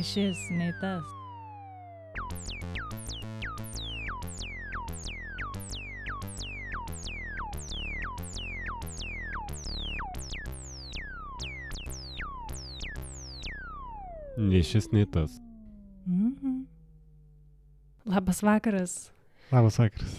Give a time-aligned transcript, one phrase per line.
[0.00, 1.04] Nei šis, nei tas.
[14.40, 15.36] Nei šis, nei tas.
[16.06, 16.64] Mhm.
[18.10, 18.94] Labas vakaras,
[19.52, 20.14] Labas vakaras.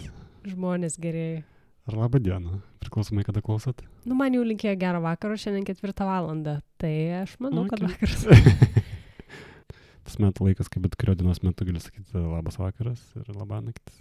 [0.46, 1.42] žmonės gerieji.
[1.88, 2.60] Ar laba diena.
[2.78, 3.82] Priklausomai, kada klausot.
[4.06, 6.60] Nu, man jau linkėjo gero vakaro, šiandien ketvirtą valandą.
[6.78, 6.92] Tai
[7.22, 7.90] aš manau, kad Okay.
[7.90, 8.22] vakaras.
[10.22, 13.98] Metų laikas, kai bet kurio dienos metu gali sakyti labas vakaras ir labą naktį.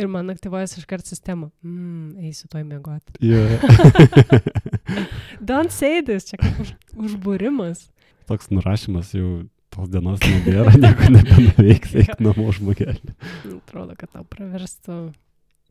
[0.00, 1.50] Ir man aktyvuojas iškart sistema.
[1.66, 3.16] Mmm, eisiu toj mėgoti.
[3.20, 3.60] Yeah.
[5.50, 6.74] Don't say this, čia kaip už,
[7.08, 7.88] užbūrimas.
[8.30, 9.42] Toks nurašymas jau
[9.74, 13.16] tos dienos nebėra, nieko nebenuveiks, eik namo žmogelį.
[13.56, 15.00] Atrodo, kad tau praverstų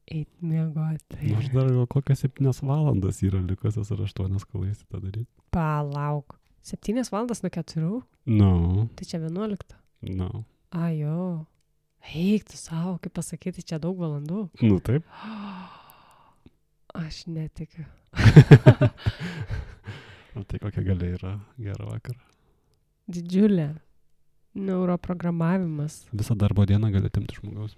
[0.10, 1.20] eiti mėgoti.
[1.30, 5.30] Nors dar gal kokias septynias valandas yra likusios ar aštuonias, kol eisi tą daryti.
[5.56, 6.38] Palauk.
[6.66, 8.00] Septynės valandas nuo keturių?
[8.30, 8.54] No,
[9.00, 9.78] Tai čia vienuolikta.
[10.02, 10.44] No.
[10.72, 11.46] Ajo.
[12.16, 14.48] Eik tu savo, kaip pasakyti, čia daug valandų.
[14.64, 15.04] Nu taip.
[17.04, 17.86] Aš netikiu.
[20.38, 22.20] O tai kokia galia yra gerą vakarą.
[23.10, 23.66] Didžiulė.
[24.56, 26.04] Neuroprogramavimas.
[26.14, 27.74] Visą darbo dieną gali timti žmogaus.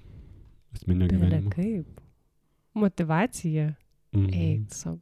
[0.75, 1.49] Asmeninio gyvenimo.
[1.55, 2.01] kaip.
[2.75, 3.69] Motivacija.
[4.13, 4.33] Mhm.
[4.35, 4.99] Eik tu savo.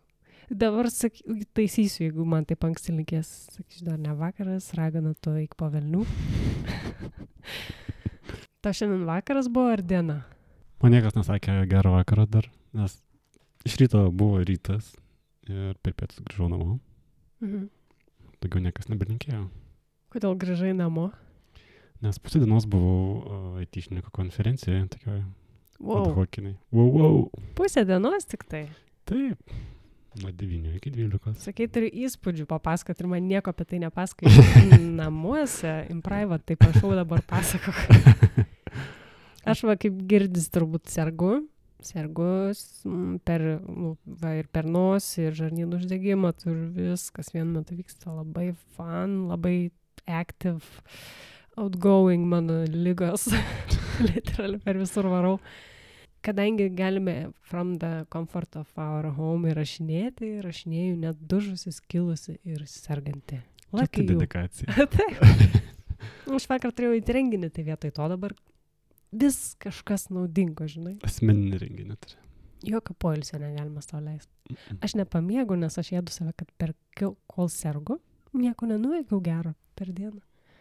[0.50, 1.20] Dabar sak,
[1.54, 6.02] taisysiu, jeigu man taip anksti linkės, sakysiu, dar ne vakaras, ragana to eik po velnių.
[8.64, 10.22] Tau šiandien vakaras buvo ar diena?
[10.82, 12.96] Man niekas nesakė gerą vakarą dar, nes
[13.68, 14.94] iš ryto buvo rytas
[15.50, 16.78] ir per pietus grįžau namo.
[17.44, 17.68] Mhm.
[18.40, 19.46] Daugiau niekas nebelinkėjo.
[20.14, 21.10] Kodėl grįžai namo?
[22.02, 25.26] Nes pusę dienos buvau uh, įtišninkų konferencijoje, tokioje
[25.80, 26.10] Wow.
[26.10, 26.58] adhokiniai.
[26.76, 27.20] Wow, wow.
[27.56, 28.66] Pusę dienos tik tai.
[29.08, 29.40] Taip.
[30.18, 31.36] Nuo 9 iki 12.
[31.38, 34.32] Sakai, turi įspūdžių papasakot ir man nieko apie tai nepasakai.
[35.00, 37.78] Namuose, in private, tai prašau dabar pasakok.
[39.50, 41.44] Aš va kaip girdis turbūt sergu.
[41.86, 42.82] Sergus
[43.24, 48.50] per, nu, va, ir per nosį, ir žarnynų uždegimą, tur viskas vienu metu vyksta labai
[48.76, 49.70] fun, labai
[50.10, 50.66] active,
[51.56, 53.30] outgoing mano lygos.
[54.10, 55.38] Literaliai per visur varau.
[56.26, 63.40] Kadangi galime from the comfort of our home įrašinėti, įrašinėjau net dužusi, skilusi ir serganti.
[63.72, 63.86] You.
[63.86, 64.74] dedikacija.
[64.96, 65.22] Taip.
[66.36, 68.34] Aš vakar turėjau į renginį, tai vietoj to dabar
[69.12, 70.98] vis kažkas naudingo, žinai.
[71.06, 72.20] Asmeninį renginį turi.
[72.70, 74.58] Jokio poilsio negalima tau leisti.
[74.84, 78.00] Aš nepamiegu, nes aš jėdu save, kad per kol sergu,
[78.36, 80.20] nieko nenuveikiau gero per dieną.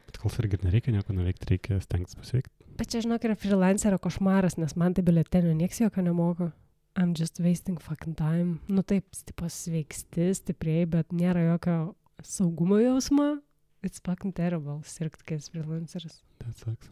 [0.09, 2.58] Bet kol irgi nereikia nieko nuveikti, reikia stengtis pasveikti.
[2.79, 6.53] Bet čia, žinok, yra freelancerio košmaras, nes man tai biletenio nieks jokio nemoka.
[6.95, 8.61] I'm just wasting fucking time.
[8.71, 13.41] Nu taip, stipas sveiksti, stipriai, bet nėra jokio saugumo jausmo.
[13.83, 16.21] It's fucking terrible, sirgti kaip freelanceris.
[16.39, 16.91] Tai atsaks.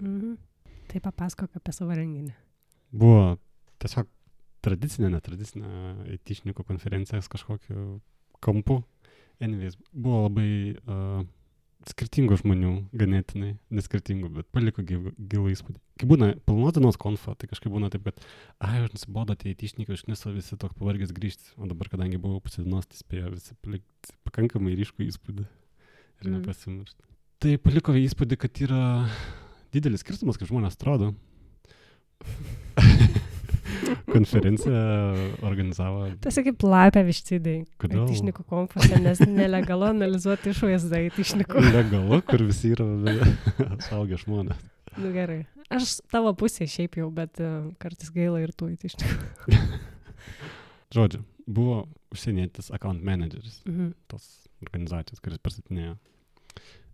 [0.00, 0.38] Mhm.
[0.88, 2.32] Tai papasakok apie savo renginį.
[2.96, 3.36] Buvo
[3.82, 4.08] tiesiog
[4.64, 8.00] tradicinė, netradicinė įtišninkų konferencija kažkokiu
[8.40, 8.80] kampu.
[9.40, 11.24] Anyways, buvo labai uh,
[11.92, 15.78] skirtingų žmonių, ganėtinai, neskirtingų, bet paliko gyv- gilų įspūdį.
[16.00, 18.18] Kai būna pilnuotinos konfa, tai kažkaip būna taip, kad,
[18.60, 22.40] ai, aš nusibodo tie įtišnikai, aš nesu visi toks pavargęs grįžti, o dabar, kadangi buvau
[22.44, 26.34] pusė dienos, tai spėjo visi palikti pakankamai ryškų įspūdį ir Mhm.
[26.40, 27.02] nepasimiršti.
[27.38, 28.82] Tai paliko įspūdį, kad yra
[29.72, 31.14] didelis skirtumas, kaip žmonės atrodo.
[34.10, 34.76] Konferenciją
[35.46, 36.06] organizavo.
[36.24, 37.56] Tas kaip lapė vištydai.
[37.82, 38.04] Kodėl?
[38.06, 41.64] Aitišnikų konfose, nes nelegalu analizuoti išvaizdą aitišnikų.
[41.74, 42.86] Legalu, kur visi yra
[43.88, 44.60] suaugę žmonės.
[44.96, 45.42] Nu gerai.
[45.74, 49.60] Aš tavo pusė šiaip jau, bet uh, kartais gaila ir tų aitišnikų.
[50.96, 51.82] Žodžiu, buvo
[52.14, 53.90] užsienietis account manageris Mhm.
[54.08, 54.26] tos
[54.62, 55.96] organizacijos, kuris pristatinėjo.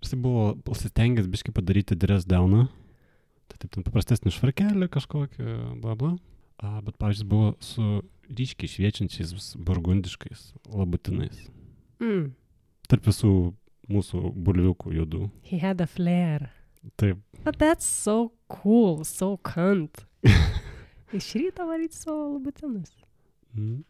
[0.03, 2.65] Jis buvo pasistengęs biškai padaryti dress downą.
[3.53, 5.44] Tai taip, ten paprastesnį švarkelį kažkokį,
[5.84, 6.15] bla bla.
[6.62, 8.02] A, bet, pavyzdžiui, buvo su
[8.32, 11.41] ryškiai šviečiančiais burgundiškais labutinais.
[12.03, 12.30] Mm.
[12.88, 13.32] Tarp visų
[13.91, 15.26] mūsų bulviukų judų.
[15.50, 16.48] He had a flair.
[16.98, 20.04] Taip, But that's so cool, so cunt.
[21.18, 22.94] Iš ryto varyti savo labutinus.
[23.54, 23.82] Mm.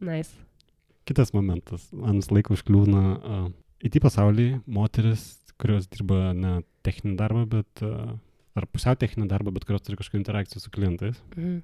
[0.00, 0.30] Nice.
[1.04, 3.48] Kitas momentas, vis laiko užkliūna uh,
[3.82, 5.24] tą pasaulį moteris,
[5.58, 8.14] kurios dirba ne techninį darbą, bet uh,
[8.60, 11.18] ar pusiau techninį darbą, bet kurios turi kažkokių interakcijų su klientais.
[11.36, 11.58] Mhm.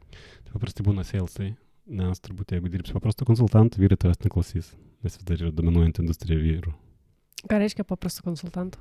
[0.46, 1.52] Tai paprastai būna salesai,
[1.87, 4.72] nes turbūt jeigu dirbsi paprastų konsultantų, vyrai tavęs neklausys,
[5.04, 6.75] nes vis dar yra dominuojanti industrija vyrų.
[7.46, 8.81] Ką reiškia paprastų konsultantų?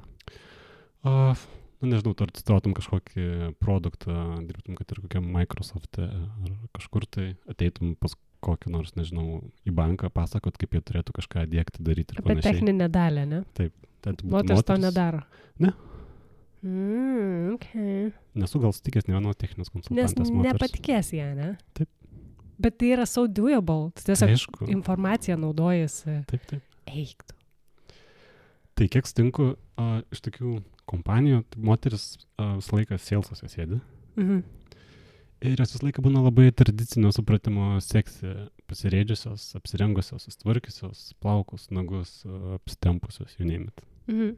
[1.06, 1.38] Uh,
[1.84, 4.16] nu, nežinau, tu atsistotum kažkokį produktą,
[4.48, 8.16] dirbtum, kad ir kokiam Microsoft ar kažkur tai ateitum pas
[8.46, 12.54] kokį nors, nežinau, į banką, pasakot, kaip jie turėtų kažką dėkti, daryti ir Apie panašiai.
[12.54, 13.42] techninę dalę, ne?
[13.58, 13.70] Tai
[14.06, 15.24] būtum Moteris to nedaro.
[15.62, 15.72] Ne.
[16.66, 18.12] Mm, okay.
[18.34, 20.56] Nesu gal sutikęs ne vienos techninės Nes konsultantės moters.
[20.56, 21.50] nepatikės ją, ne?
[21.78, 21.90] Taip.
[22.58, 23.92] Bet tai yra so doable.
[24.00, 24.68] Tu tiesiog Aišku.
[24.74, 26.22] informaciją naudojasi.
[26.32, 26.64] Taip, taip.
[26.90, 27.36] Eiktų.
[28.76, 30.56] Tai kiek stinku a, iš tokių
[30.90, 32.08] kompanijų, tai moteris
[32.40, 33.80] a, visą laiką sėlsose sėdi.
[34.18, 34.42] Mhm.
[35.46, 38.34] Ir jos visą laiką būna labai tradicinio supratimo seksį,
[38.72, 42.22] pasirėdžiusios, apsirengusios, sustvarkiusios, plaukus, nagus,
[42.58, 43.86] apsitempusios, jų neimit.
[44.10, 44.34] Mhm.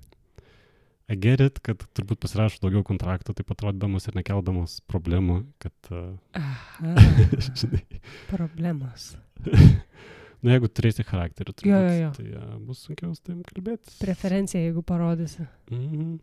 [1.08, 5.92] I get it, kad turbūt pasirašo daugiau kontraktų, taip atrodydamos ir nekeldamos problemų, kad,
[6.36, 6.96] Aha.
[7.62, 7.84] žinai,
[8.28, 9.14] Problemos.
[10.44, 12.10] nu jeigu turėsi charakterį, turbūt, Jo, jo, jo.
[12.18, 13.96] tai a, bus sunkiau su tavim kalbėti.
[14.02, 15.48] Preferencija, jeigu parodysi.
[15.72, 16.18] Mhm.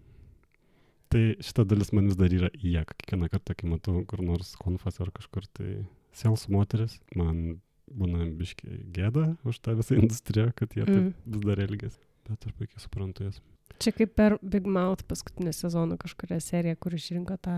[1.15, 4.53] Tai šita dalis man vis dar yra į ją, kiekvieną kartą, kai matau kur nors
[4.61, 5.77] konfas ar kažkur, tai
[6.19, 11.13] sėlsų moteris, man būna biški gėda už tą visą industriją, kad jie taip Mm.
[11.37, 12.01] vis dar elgesi.
[12.29, 13.41] Bet aš puikiai suprantu jas.
[13.83, 17.57] Čia kaip per Big Mouth paskutinį sezoną kažkuria serija, kur išrinko tą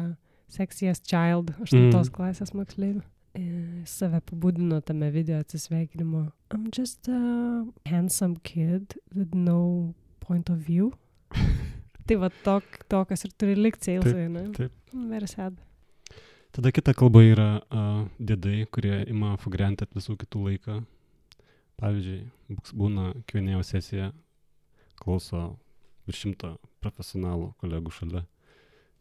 [0.48, 2.10] Sexiest Child 8 Mm.
[2.14, 3.02] klasės moksleivį.
[3.36, 3.42] E,
[3.84, 6.32] Save pabudino tame video atsisveikinimo.
[6.54, 10.92] I'm just a handsome kid with no point of view.
[12.06, 14.46] tai va tok, tokas ir turi likti seilsai, ne?
[14.56, 14.72] taip.
[14.94, 15.58] Very sad.
[16.52, 20.78] Tada kita kalba yra uh, dėdai, kurie ima fugrenti at visų kitų laiką.
[21.76, 22.22] Pavyzdžiui,
[22.72, 24.12] būna kvienėjo sesija,
[24.96, 25.58] klauso
[26.06, 28.24] virš šimto profesionalų kolegų šalia.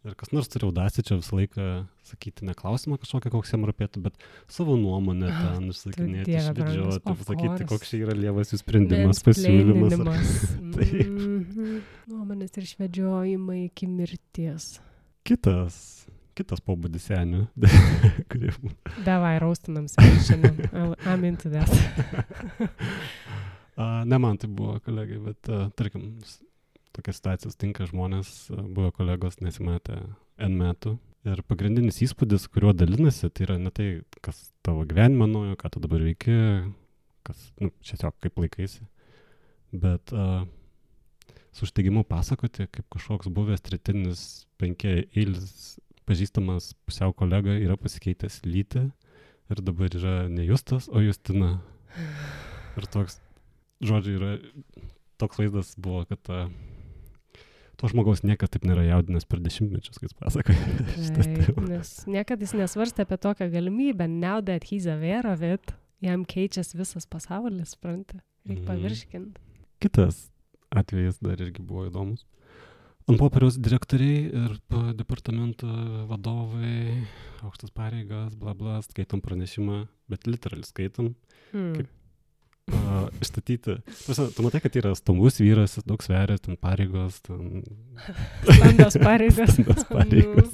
[0.05, 1.63] Ir kas nors turi audasi čia visą laiką
[2.05, 4.19] sakyti ne klausimą kažkokią, koks jam rūpėtų, bet
[4.53, 9.95] savo nuomonę Ah, ten išsakinėti, išvedžioti, pasakyti, koks čia yra lievas jų sprendimas, pasiūlymas.
[9.97, 10.27] ar-.
[10.75, 10.93] Taip.
[11.09, 11.79] Mhm.
[12.11, 14.75] Nuomonės ir išvedžiojimai iki mirties.
[15.25, 15.79] Kitas,
[16.37, 17.47] kitas pobūdis senių,
[18.29, 18.53] kurie
[19.07, 20.61] Davai, raustinam šiandien.
[21.09, 21.73] I'm into that.
[24.05, 26.13] Ne man tai buvo kolegai, bet a, tarkim,
[26.95, 29.99] s- tokia situacija tinka žmonės, a, buvo kolegos nesimatę
[30.39, 30.97] N metų.
[31.25, 35.79] Ir pagrindinis įspūdis, kuriuo dalinasi, tai yra ne tai, kas tavo gyvenime naujo, ką tu
[35.81, 36.35] dabar veiki,
[37.25, 38.83] kas, nu, tiesiog kaip laikaisi,
[39.73, 40.45] bet a,
[41.55, 48.83] su užteigimu pasakoti, kaip kažkoks buvęs tretinis penki eilis pažįstamas pusiau kolega yra pasikeitęs lytį
[49.49, 51.55] ir dabar yra ne Justas, o Justina.
[52.77, 53.17] Ir toks,
[53.81, 54.31] žodžiu, yra
[55.17, 56.43] toks vaizdas buvo, kad a,
[57.85, 60.57] to žmogaus niekada taip nėra jaudinęs per dešimtmečius, kai jis pasakoja.
[61.05, 61.67] šitą temą.
[61.69, 64.07] nes niekada jis nesvarstė apie tokią galimybę.
[64.09, 68.17] Now that he's aware of it, jam keičiasi visas pasaulis, supranti.
[68.45, 68.67] Reikia Mhm.
[68.69, 69.41] pavirškinti.
[69.81, 70.29] Kitas
[70.71, 72.25] atvejis dar irgi buvo įdomus.
[73.07, 75.67] Ant popieriaus direktoriai ir pa- departamento
[76.09, 77.05] vadovai,
[77.45, 81.13] aukštas pareigas, bla bla, skaitom pranešimą, bet literaliai skaitom,
[81.53, 81.73] Hmm.
[81.77, 81.91] Kaip-
[82.73, 83.77] uh, išstatyti.
[84.05, 87.63] Prasme, tu matai, kad yra stambus vyras, daug sveria, ten pareigos, ten
[88.49, 89.51] Stambios pareigos.
[89.53, 90.53] stambios pareigos,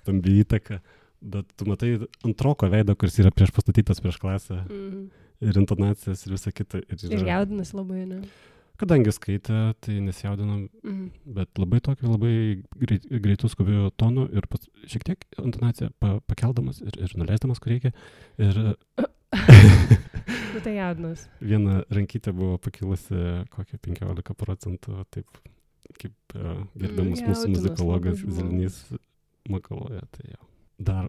[0.00, 0.80] stambi įtaka.
[1.20, 5.10] Bet tu matai antroko veidą, kuris yra prieš pastatytas prieš klasę Mhm.
[5.44, 6.78] ir intonacijas ir visa kita.
[6.88, 8.22] Ir Ir yra- jaudinasi labai, ne?
[8.80, 11.10] Kadangi skaitė, tai nesijaudino, Mhm.
[11.36, 16.80] bet labai tokiu labai greit, greitų skubių tonų ir pats šiek tiek intonaciją pa, pakeldamas
[16.80, 17.92] ir, ir nuleisdamas, kur reikia.
[18.38, 18.76] Ir
[20.54, 21.26] Nu tai jaudinas.
[21.40, 23.16] viena rankytė buvo pakilusi
[23.54, 25.26] kokią 15 procentų, taip
[26.00, 28.20] kaip uh, gerbiamas Mm, mūsų muzikologas.
[28.22, 28.76] Zelenys
[29.50, 30.04] makaloja.
[30.14, 30.40] Tai jo.
[30.78, 31.08] Dar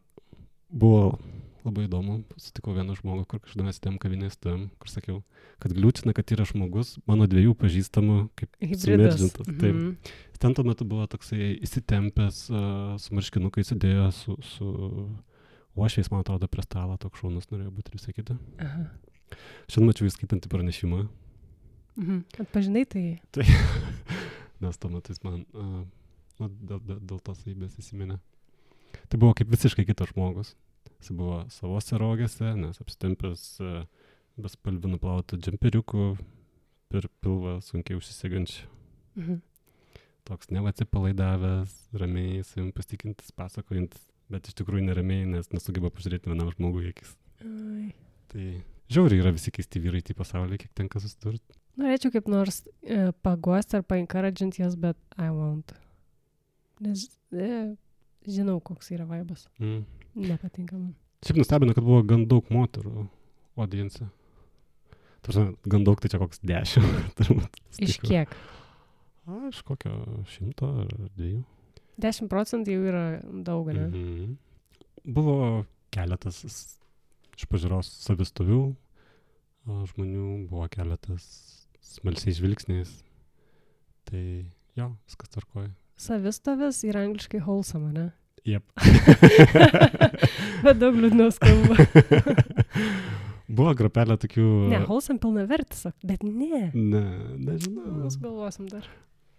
[0.69, 1.19] buvo
[1.65, 5.19] labai įdomu, sutikau vieną žmogų, kur kažkada mes tėm kavinės tam, kur sakiau,
[5.61, 8.81] kad gliūtina, kad yra žmogus, mano dviejų pažįstamų, kaip Hybridas.
[9.19, 9.45] sumeržintas.
[9.51, 9.75] Taip.
[9.75, 10.15] Mhm.
[10.41, 14.71] Ten tuo metu buvo toksai įsitempęs, uh, su marškinukai sudėjo, su, su
[15.77, 18.39] uošviais, man atrodo, prie stalo toks šaunus norėjo būti ir visą kitą.
[18.57, 18.87] Aha.
[19.71, 21.05] Šiandien mačiau įskaitantį pranešimą,
[21.97, 22.23] Mhm.
[22.39, 23.19] Atpažinai tai.
[24.61, 25.81] nes tuo metu jis man uh,
[26.39, 28.19] nu, dėl, dėl, dėl tos savybės įsiminė.
[29.11, 30.53] Tai buvo kaip visiškai kitas žmogus.
[31.01, 33.83] Jis buvo savose rogėse, nes apsitempęs uh,
[34.41, 36.05] bespalvių nuplautų džemperiukų
[36.91, 38.67] per pilvą sunkiai užsisegančių.
[39.19, 39.41] Mhm.
[40.29, 46.91] Toks nevatsipalaidavęs, ramiai, savim pasitikintis, pasakojantis, bet iš tikrųjų neramiai, nes nesugeba pažiūrėti vienam žmogui
[46.93, 47.15] akis.
[47.41, 47.89] Ai.
[48.31, 48.45] Tai
[48.91, 51.57] žiauriai yra visi keisti vyrai į pasaulį, kiek tenka susidurti.
[51.79, 55.71] Norėčiau kaip nors e, paguosti ar paencouragint jas, bet I won't.
[56.83, 57.51] Nes e,
[58.27, 59.47] žinau, koks yra vaibas.
[59.61, 59.85] Mm.
[60.27, 60.91] Nepatinka man.
[61.25, 63.05] Šiaip nustebino, kad buvo gan daug moterų
[63.61, 64.07] audience.
[65.21, 66.99] Tarsi, gan daug, tai čia koks dešimt.
[67.19, 67.59] turbūt.
[67.85, 68.35] Iš kiek?
[69.29, 69.93] A, iš kokio
[70.33, 71.43] šimto ar dviejų.
[72.01, 73.05] 10 procentų jau yra
[73.45, 73.87] daug, ne?
[73.87, 74.31] Mhm.
[75.13, 75.35] Buvo
[75.93, 76.41] keletas
[77.41, 78.61] iš pažiūros savistovių
[79.91, 81.25] žmonių, buvo keletas
[81.81, 82.91] smalsiais žvilgsniais.
[84.09, 84.23] Tai
[84.77, 85.71] jo, viskas tvarkoja.
[86.01, 88.07] Savistovis yra angliškai wholesome, ne?
[88.47, 88.65] Jep.
[90.65, 91.77] Bet daug liūdniau skamba.
[93.51, 94.45] Buvo grupelė tokių...
[94.71, 96.69] Ne, wholesome pilna vertis, bet ne.
[96.71, 97.01] Ne,
[97.35, 97.97] nežinau.
[98.05, 98.85] Mes galvosim dar.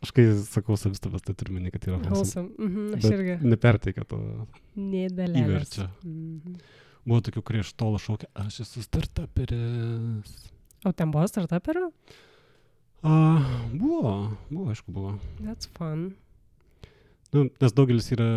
[0.04, 2.50] Aš kai sakau savistabas, tai turiu meni, kad yra wholesome.
[2.52, 2.52] Wholesome.
[2.60, 3.36] Mhm, aš irgi.
[3.54, 4.18] neperteikia to
[4.76, 5.46] Nedalė.
[5.46, 5.88] įverčio.
[6.04, 6.58] Mhm.
[7.02, 10.34] Buvo tokių, kurie iš tolo šaukia, aš esu startuperis.
[10.86, 11.88] O ten buvo startuperių?
[13.02, 13.14] A,
[13.74, 14.12] buvo,
[14.46, 15.16] buvo, aišku, buvo.
[15.42, 16.12] That's fun.
[17.34, 18.28] Nu, nes daugelis yra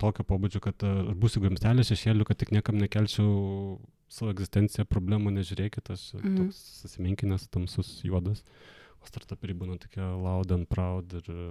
[0.00, 3.76] tokio pobūdžio, kad a, aš būsiu gamstelė šešėlių, kad tik niekam nekelčiau
[4.12, 6.38] savo egzistenciją problemų, nežiūrėkit, aš mm.
[6.38, 8.40] toks susimenkinęs, tamsus, juodas.
[9.02, 11.46] O startuperiai būna tokie loud and proud ir a,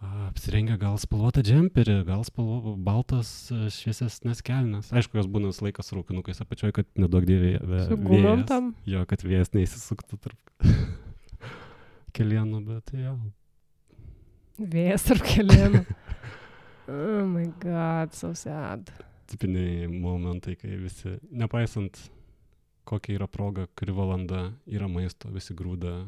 [0.00, 4.92] apsirengę gal spalvotą džemperį, gal spalvo, baltas a, šviesesnės kelnes.
[4.96, 7.26] Aišku, jos būna visą laiką su rūkinukais apačioj, kad nedaug
[7.90, 8.72] Su gumom tam.
[8.88, 10.64] Jo, kad vėjas neįsisuktų tarp
[12.16, 13.18] kelienų, bet jo.
[14.60, 15.84] Vėjas tarp kelienų.
[16.90, 18.88] Oh my god, so sad.
[19.30, 22.00] tipiniai momentai, kai visi, nepaisant
[22.88, 26.00] kokia yra proga, kuri valanda yra maisto, visi grūda,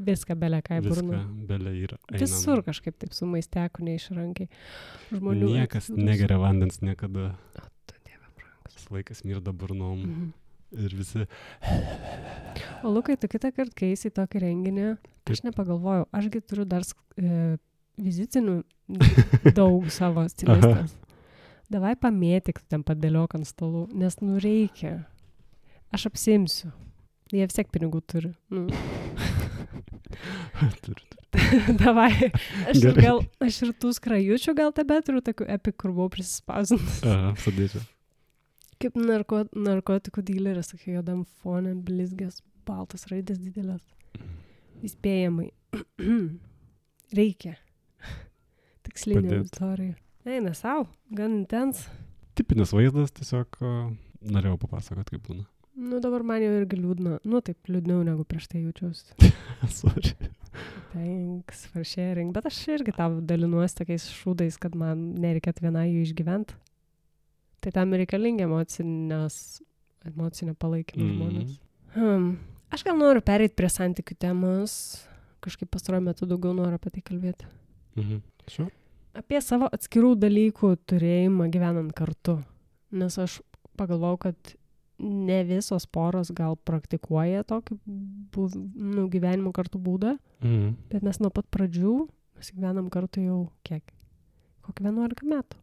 [0.00, 1.46] Viską belia ką į viską, burną.
[1.48, 1.96] belė yra.
[2.08, 2.20] einam.
[2.22, 4.48] Visur kažkaip taip su maisteku neišrankiai.
[5.12, 5.50] Žmonių.
[5.58, 8.76] Niekas atsidūrus- negeria vandens niekada, O, tu dieve brangus.
[8.78, 10.32] visą laiką smirda burnom Mhm.
[10.84, 11.26] ir visi,
[12.82, 14.86] O Lukai, tu kitą kartą, kai eisi į tokį renginį,
[15.28, 16.82] aš nepagalvojau, ašgi turiu dar
[17.18, 17.58] e,
[18.00, 18.62] vizitinių
[19.54, 20.94] daug savo stilistės.
[21.70, 25.04] Davai pamėtik ten padėliok ant stalų, nes nu reikia.
[25.92, 26.72] Aš apsimsiu.
[27.30, 28.32] Jie vis tiek pinigų turi.
[28.50, 28.66] Nu.
[29.86, 31.20] turi, turi.
[31.82, 32.10] Davai.
[32.70, 33.04] Aš Gerai.
[33.04, 37.00] gal, aš ir tų skrajučių gal tebe turiu tokių epik, kur buvau prisispausdinus.
[37.06, 37.82] Aha, sudėčiau.
[38.80, 43.84] Kaip narko, narkotikų dileris, tokia juodam fone, blizgės, baltas raidės didelės.
[44.86, 45.50] Įspėjamai.
[47.20, 47.56] Reikia.
[48.88, 49.98] Tikslinė auditorija.
[50.28, 51.86] Eina savo, gan intens.
[52.38, 53.60] Tipinis vaizdas, tiesiog
[54.20, 55.46] norėjau papasakoti, kaip būna.
[55.80, 57.18] Nu dabar man jau irgi liūdna.
[57.24, 59.30] Nu taip, liūdniau negu prieš tai jaučiausi.
[59.80, 60.12] Sorry.
[60.92, 62.34] Thanks for sharing.
[62.36, 66.58] Bet aš irgi tau dalinuosi tokiais šūdais, kad man nereikėtų vienai jų išgyventi.
[67.64, 69.36] Tai tam reikalingi emocinės,
[70.08, 71.14] emocinio palaikymo mm.
[71.14, 71.56] žmonės.
[71.94, 72.28] Hmm.
[72.70, 74.74] Aš gal noriu pereiti prie santykių temos.
[75.44, 77.48] Kažkaip pastaruoju metu daugiau noriu apie tai kalbėti.
[77.96, 78.20] Mhm.
[78.52, 78.68] Šiuo?
[79.16, 82.36] Apie savo atskirų dalykų turėjimą gyvenant kartu.
[82.94, 83.40] Nes aš
[83.80, 84.54] pagalvojau, kad
[85.00, 87.78] ne visos poros gal praktikuoja tokį
[88.34, 90.16] buv, nu, gyvenimo kartu būdą.
[90.42, 90.76] Mhm.
[90.92, 91.94] Bet mes nuo pat pradžių,
[92.38, 93.84] mes gyvenam kartu jau kiek?
[94.66, 95.60] Kokį 11 metų.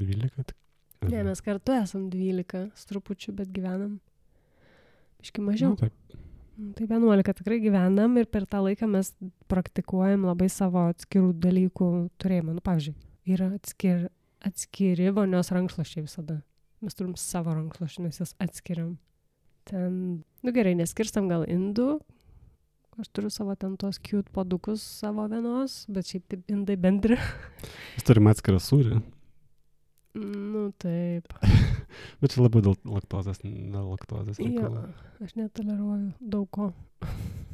[0.00, 0.58] 12 tik.
[1.04, 3.98] Ne, mes kartu esam 12 su trupučiu, bet gyvenam.
[5.24, 5.74] Iški mažiau.
[5.74, 5.92] Nu, taip.
[6.56, 9.10] Nu, Tai 11 tikrai gyvenam ir per tą laiką mes
[9.50, 11.88] praktikuojam labai savo atskirų dalykų
[12.22, 12.54] turėjimą.
[12.54, 12.94] Nu, pavyzdžiui,
[13.34, 14.04] yra atskir,
[14.46, 16.38] atskiri vonios rankšluošiai visada.
[16.84, 18.98] Mes turim savo rankšluošius, nes jas atskiriam.
[19.64, 19.94] Ten,
[20.44, 21.96] nu gerai, neskirstam gal indų.
[23.00, 27.16] Aš turiu savo ten tos cute padukus savo vienos, bet šiaip taip indai bendri.
[27.96, 29.00] Mes turime atskirą sūrį,
[30.14, 31.32] nu taip.
[32.20, 34.38] bet čia labiau dėl laktozės, ne laktozės.
[34.38, 34.70] Jo,
[35.24, 36.70] aš netoleruoju daug ko.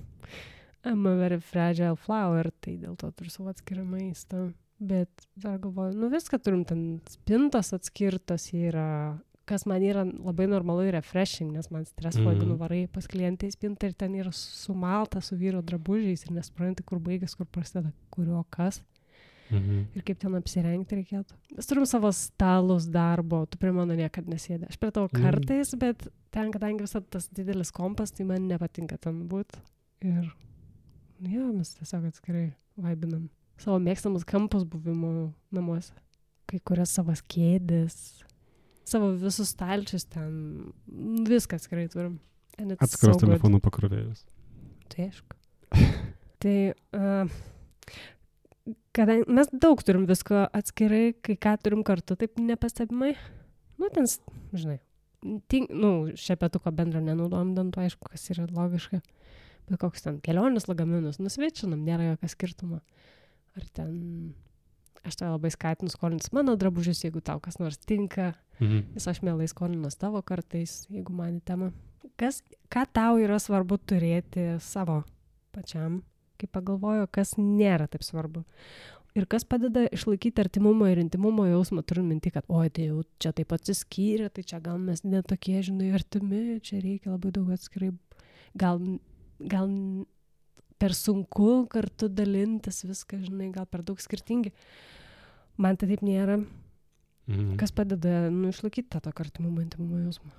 [0.84, 4.50] I'm a very fragile flower, tai dėl to turiu savo atskirą maistą.
[4.80, 10.86] Bet dar galvoju, nu viską turim ten, spintos atskirtos yra, kas man yra labai normalu
[10.88, 12.30] ir refreshing, nes man streso, mm.
[12.30, 12.52] jeigu Mhm.
[12.54, 16.98] nuvarai pas klientą į spintą ir ten yra sumalta su vyro drabužiais ir nesupranti, kur
[16.98, 18.80] baigas, kur prasideda, kurio kas
[19.50, 19.88] Mhm.
[19.96, 21.34] ir kaip ten apsirengti reikėtų.
[21.56, 24.68] Mes turim savo stalus darbo, tu prie mano niekada nesėdė.
[24.70, 25.20] Aš prie tavo Mm.
[25.20, 29.58] kartais, bet ten, kadangi visą tas didelis kompas, tai man nepatinka ten būti.
[30.00, 30.32] Ir,
[31.20, 33.28] nu jo, mes tiesiog atskirai vaibinam
[33.60, 35.94] savo mėgstamus kampus buvimo namuose.
[36.50, 37.94] Kai kurias savas kėdės,
[38.88, 40.72] savo visus stalčius ten,
[41.28, 42.18] viską atskirai turim.
[42.80, 44.24] Atskiros telefonų pakrovėjus.
[44.90, 45.38] Tai aišku.
[46.42, 46.56] tai,
[46.96, 47.30] uh,
[48.96, 53.14] kadangi mes daug turim visko atskirai, kai ką turim kartu, taip nepastebimai.
[53.80, 54.08] Nu, ten,
[54.52, 54.80] žinai,
[55.52, 59.00] tink, nu, šepetuko bendro nenaudojam dantų, aišku, kas yra logiška.
[59.70, 62.80] Bet koks ten kelionės lagaminus, nusvečianam, nėra jokio skirtumo.
[63.58, 63.94] Ar ten,
[65.06, 68.34] aš tave labai skatinu skolintis mano drabužius, jeigu tau kas nors tinka.
[68.60, 68.92] Mhm.
[68.94, 71.72] Vis aš mielai skolinuos tavo kartais, jeigu man į temą.
[72.20, 72.42] Kas,
[72.72, 75.02] ką tau yra svarbu turėti savo
[75.54, 76.00] pačiam,
[76.40, 78.44] kai pagalvoju, kas nėra taip svarbu.
[79.18, 83.32] Ir kas padeda išlaikyti artimumo ir intimumo jausmą, turiu minti, kad, oi, tai jau čia
[83.34, 87.90] taip atsiskyrė, tai čia gal mes netokie, žinai, artimi, čia reikia labai daug atskirai.
[88.60, 88.78] Gal,
[89.42, 89.66] gal
[90.80, 94.52] per sunku kartu dalintis viską, žinai, gal per daug skirtingi.
[95.60, 96.38] Man tai taip nėra.
[97.30, 97.56] Mhm.
[97.60, 100.32] Kas padeda, nu, išlaikyti tą tokio artimumo, intimumo jausmą.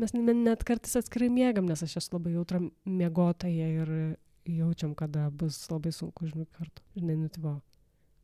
[0.00, 4.16] Mes ne- net kartais atskirai miegam, nes aš esu labai jautra miegotoja ir
[4.48, 6.82] jaučiam, kada bus labai sunku užmigti kartu.
[6.96, 7.60] Žinai, nutivo,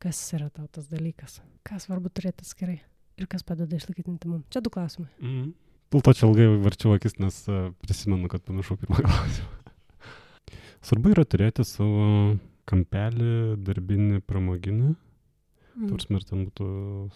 [0.01, 2.81] kas yra tau tas dalykas, ką svarbu turėti atskirai
[3.17, 4.43] ir kas padeda išlaikyti intimumą.
[4.49, 5.09] Čia du klausimai.
[5.21, 5.53] Mhm.
[5.93, 9.66] Dėl to čia ilgai varčiau akis, nes uh, prisimenu, kad pamiršau pirmą klausimą.
[10.85, 12.37] Svarbu yra turėti savo
[12.69, 14.91] kampelį, darbinį, pramoginį.
[15.77, 15.87] Mm.
[15.91, 16.67] Turs ir ten būtų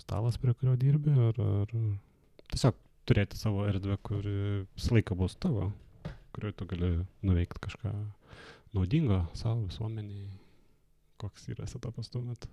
[0.02, 1.76] stalas, prie kurio dirbi, ar, ar
[2.54, 2.78] tiesiog
[3.10, 4.36] turėti savo erdvę, kuri
[4.78, 5.72] visą laiką bus tavo,
[6.36, 6.92] kurioje tu gali
[7.26, 7.94] nuveikti kažką
[8.78, 10.30] naudingo savo visuomeniai.
[11.22, 12.48] Koks yra setapas tuomet?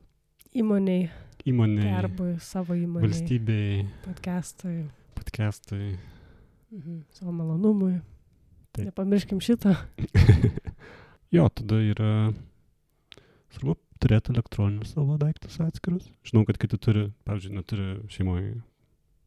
[0.56, 1.08] Įmoniai,
[1.48, 4.86] Įmonė, darbui, savo įmoniai, valstybei, podcastui,
[5.16, 5.98] podcastai.
[6.70, 7.02] mhm.
[7.16, 7.98] savo malonumui.
[8.72, 8.90] Taip.
[8.90, 9.74] Nepamirškim šito.
[11.34, 12.10] Jo, tada yra
[13.52, 16.06] svarbu turėti elektroninius savo daiktus atskirus.
[16.28, 18.54] Žinau, kad kiti turi, pavyzdžiui, neturi šeimoje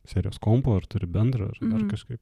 [0.10, 1.89] serijos kompo, ar turi bendrą, ar, ar Mhm.
[1.91, 2.20] kažkaip.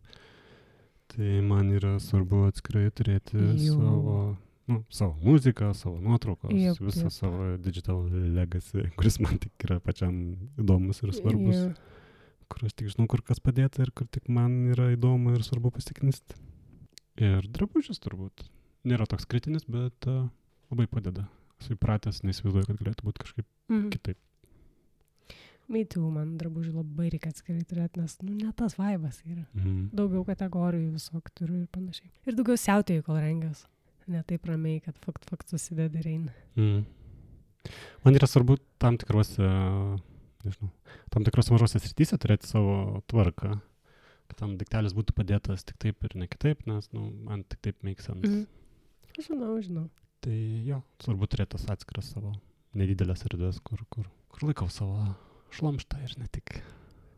[1.09, 3.73] Tai man yra svarbu atskirai turėti Jo.
[3.79, 7.11] savo, nu, savo muziką, savo nuotraukas, Jep, visą jep.
[7.11, 8.03] savo digital
[8.35, 11.73] legacy, kuris man tik yra pačiam įdomus ir svarbus, Jo.
[12.49, 15.71] kur aš tik žinau, kur kas padėti ir kur tik man yra įdomu ir svarbu
[15.71, 16.35] pasiknisti.
[17.17, 18.45] Ir drabužis turbūt
[18.87, 20.27] nėra toks kritinis, bet uh,
[20.71, 21.27] labai padeda.
[21.59, 23.89] Esu įpratęs, neįsivaizduoju, kad galėtų būti kažkaip Mhm.
[23.93, 24.17] kitaip.
[25.69, 29.43] Meitų man drabužių labai reikia atskirai turėti, nes, nu, ne tas vaibas yra.
[29.53, 29.91] Mm.
[29.93, 32.09] Daugiau kategorijų visokių turiu ir panašiai.
[32.25, 33.67] Ir daugiau siautėjų, kol rengias.
[34.09, 36.33] Ne taip ramiai, kad fakt, fakt susideda ir eina.
[36.57, 36.87] Mm.
[38.01, 39.45] Man yra svarbu tam tikrose,
[40.41, 40.71] nežinau,
[41.13, 43.59] tam tikrose mažose srityse turėti savo tvarką.
[44.31, 47.83] Kad tam daiktelis būtų padėtas tik taip ir ne kitaip, nes, nu, man tik taip
[47.85, 48.25] make sense.
[48.25, 48.47] Mhm.
[49.17, 49.87] Žinau, žinau.
[50.23, 50.35] Tai
[50.67, 52.33] jo, svarbu turėti tas atskiras savo
[52.77, 55.07] nedidelės erdvės, kur, kur, kur laikau savo
[55.55, 56.59] šlamštą ir ne tik.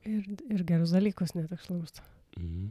[0.08, 2.06] Ir, ir gerus dalykus net aš šlamstu.
[2.40, 2.70] Mhm.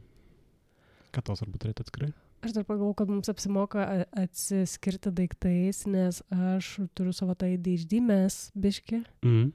[1.11, 2.11] Ką tau svarbu turėti atskirai?
[2.41, 3.83] Aš dar pagalvoju, kad mums apsimoka
[4.17, 9.51] atsiskirti daiktais, nes aš turiu savo tą ADHD mes, biški, Mhm.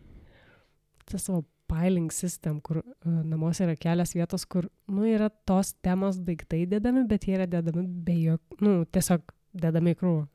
[1.11, 2.85] tą savo piling system, kur uh,
[3.27, 7.83] namuose yra kelias vietos, kur, nu, yra tos temos daiktai dedami, bet jie yra dedami
[8.07, 9.25] be jok, nu, tiesiog
[9.57, 10.27] dedami į krūvą.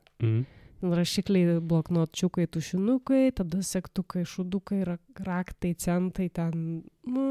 [0.82, 7.26] Ten Rašikliai, bloknočiukai, tušinukai, tada sektukai, šudukai, ra- raktai, centai, ten, nu,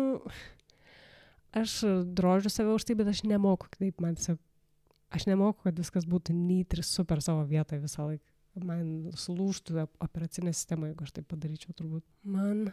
[1.52, 1.82] aš
[2.16, 4.40] drožiu save už tai, bet aš nemoku, taip man tiesiog,
[5.12, 6.36] aš nemoku, kad viskas būtų
[6.80, 8.24] ir super savo vietoje visą laiką.
[8.68, 12.04] Man sulūštų op- operacinė sistema, jeigu aš tai padaryčiau, turbūt.
[12.24, 12.72] Man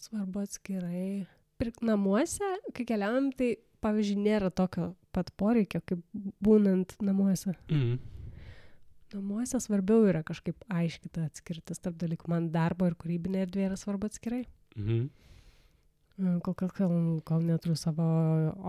[0.00, 1.26] svarbu atskirai.
[1.60, 2.44] Pirk namuose,
[2.76, 6.00] kai keliaujam, tai pavyzdžiui, nėra tokio pat poreikio, kaip
[6.44, 7.54] būnant namuose.
[7.70, 8.00] Mhm.
[9.14, 12.30] Namuose svarbiau yra kažkaip aiškita atskirtis tarp dalykų.
[12.32, 14.44] Man darbo ir kūrybinė erdvė yra svarbu atskirai.
[14.74, 15.04] Mhm.
[16.14, 16.92] Mm, Kol kas, kol,
[17.26, 18.04] kol neturiu savo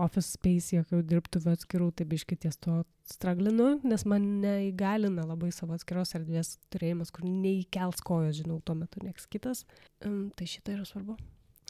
[0.02, 5.76] office space, jokių dirbtuvių atskirų, tai biški ties to straglinu, nes man neįgalina labai savo
[5.78, 9.62] atskiros erdvės turėjimas, kur neįkels kojos, žinau, tuo metu nieks kitas.
[10.02, 11.14] Um, tai šitą yra svarbu.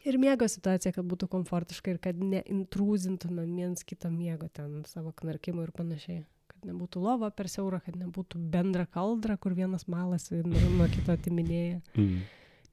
[0.06, 5.66] Ir miego situacija, kad būtų komfortiška ir kad neintrūzintume viens kito miego ten savo knarkimų
[5.66, 6.24] ir panašiai.
[6.66, 11.12] Kad nebūtų lova per siaura, kad nebūtų bendra kaldra, kur vienas malasi ir nuo kito
[11.14, 12.24] atiminėja Mhm.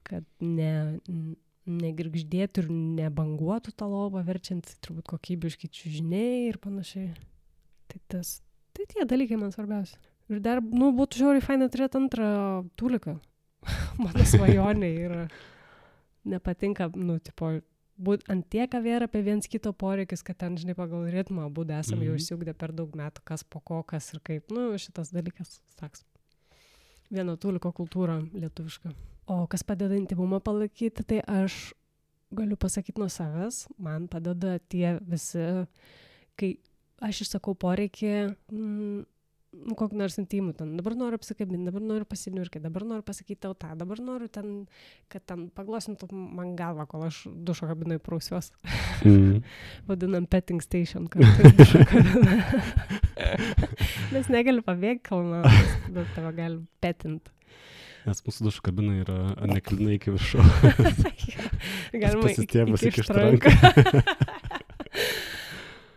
[0.04, 1.00] kad ne,
[1.70, 7.14] negirgždėtų ir nebanguotų tą lovą, verčiant turbūt kokybiški čiūžiniai ir panašiai.
[7.88, 8.42] Tai tas,
[8.74, 10.02] tai tie dalykai man svarbiausia.
[10.32, 12.28] Ir dar, nu, būtų žiauriai faina turėti antrą
[12.80, 13.20] tuliką.
[14.02, 15.28] Mano svajonė yra.
[16.26, 17.60] Nepatinka, nu, tipo,
[18.00, 22.06] būt ant tiek avėra apie viens kito poreikius, kad ten, žinai, pagal ritmą būdą esame
[22.06, 22.22] jau Mhm.
[22.22, 24.50] išsiugdę per daug metų, kas po ko, kas ir kaip.
[24.52, 26.04] Nu, šitas dalykas, saks.
[27.12, 28.94] Vieno tuliko kultūra lietuviška.
[29.28, 31.74] O kas padeda intimumą palaikyti, tai aš
[32.34, 35.68] galiu pasakyti nuo savęs, man padeda tie visi,
[36.36, 36.58] kai
[37.02, 39.06] aš išsakau poreikį, mm,
[39.54, 43.54] nu, kokį nors intimų, ten dabar noriu apsikabinti, dabar noriu pasiniurkti, dabar noriu pasakyti tau
[43.58, 44.50] tą, dabar noriu ten,
[45.14, 48.52] kad ten paglosintų man galvą, kol aš dušo kabinai prausiuos.
[49.04, 49.44] Mhm.
[49.90, 52.40] Vadinam petting station, kartais dušo kabina.
[54.16, 55.48] Nes negaliu pabėgti, kol man,
[55.88, 57.32] tada tave gali petint.
[58.04, 60.44] Nes mūsų dušų kabina yra neklinai iki viršų.
[62.02, 63.54] Galima iki- pasistiebus įkišt įkišt ranką.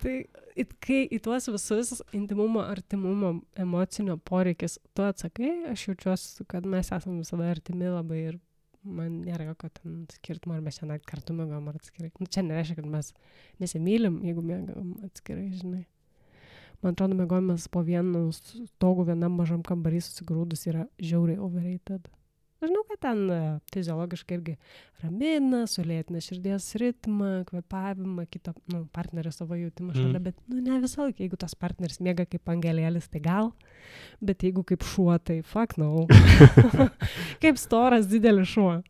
[0.06, 0.16] Tai
[0.54, 6.92] it, kai į tuos visus intimumo, artimumo, emocinio poreikis tu atsakai, aš jaučiuosi, kad mes
[6.94, 8.38] esame visada artimi labai ir
[8.86, 12.12] man nėra jokio ten skirtumo, ar mes naktį kartu mėgom ar atskirai.
[12.22, 13.12] Nu, čia nereiškia, kad mes
[13.62, 15.82] nesimylim, jeigu mėgam atskirai, žinai.
[16.84, 22.06] Man atrodo, mėgojimas po vienu stogu vienam mažam kambarį susigrūdus yra žiauriai overrated.
[22.66, 23.36] Aš žinau, kad ten e,
[23.70, 24.56] fiziologiškai irgi
[25.04, 30.24] ramina, sulėtina širdies ritmą, kvepavimą, kito nu, partnerio savo jautimą šalia, Mm.
[30.24, 33.52] bet nu, ne visą laiką, jeigu tas partneris mėga kaip angelėlis, tai gal,
[34.18, 36.08] bet jeigu kaip šuo, tai fuck no.
[37.44, 38.80] kaip storas didelis šuo.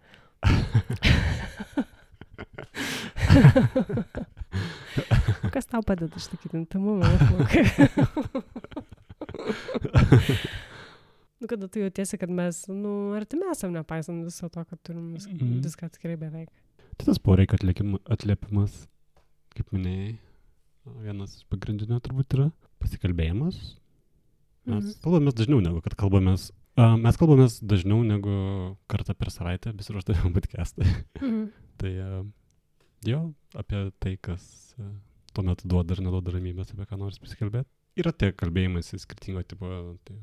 [5.53, 7.05] Kas tau padeda išlaikyti intimumą?
[11.41, 15.27] nu, kada tu jautiesi, kad mes, nu, artimi esam, nepaisant viso to, kad turim vis,
[15.27, 15.61] Mhm.
[15.65, 16.49] viską atskirai beveik.
[16.97, 17.59] Tai tas poreikio
[18.09, 18.87] atliepimas,
[19.55, 20.17] kaip minėjai,
[21.03, 23.77] vienas iš pagrindinių turbūt yra pasikalbėjimas.
[24.67, 25.01] Mes Mhm.
[25.05, 26.51] kalbamės dažniau negu kad kalbamės.
[26.77, 31.05] a, Mes kalbamės dažniau negu kartą per savaitę, besiruošdami podcast'ai.
[31.23, 31.53] Mhm.
[31.79, 32.25] Tai a,
[33.05, 34.91] jo, apie tai, kas a,
[35.35, 37.67] tuo metu duoda ir neduoda ramybės, apie ką nors pasikalbėti.
[37.97, 40.17] Yra tie kalbėjimas skirtingo tipo, tai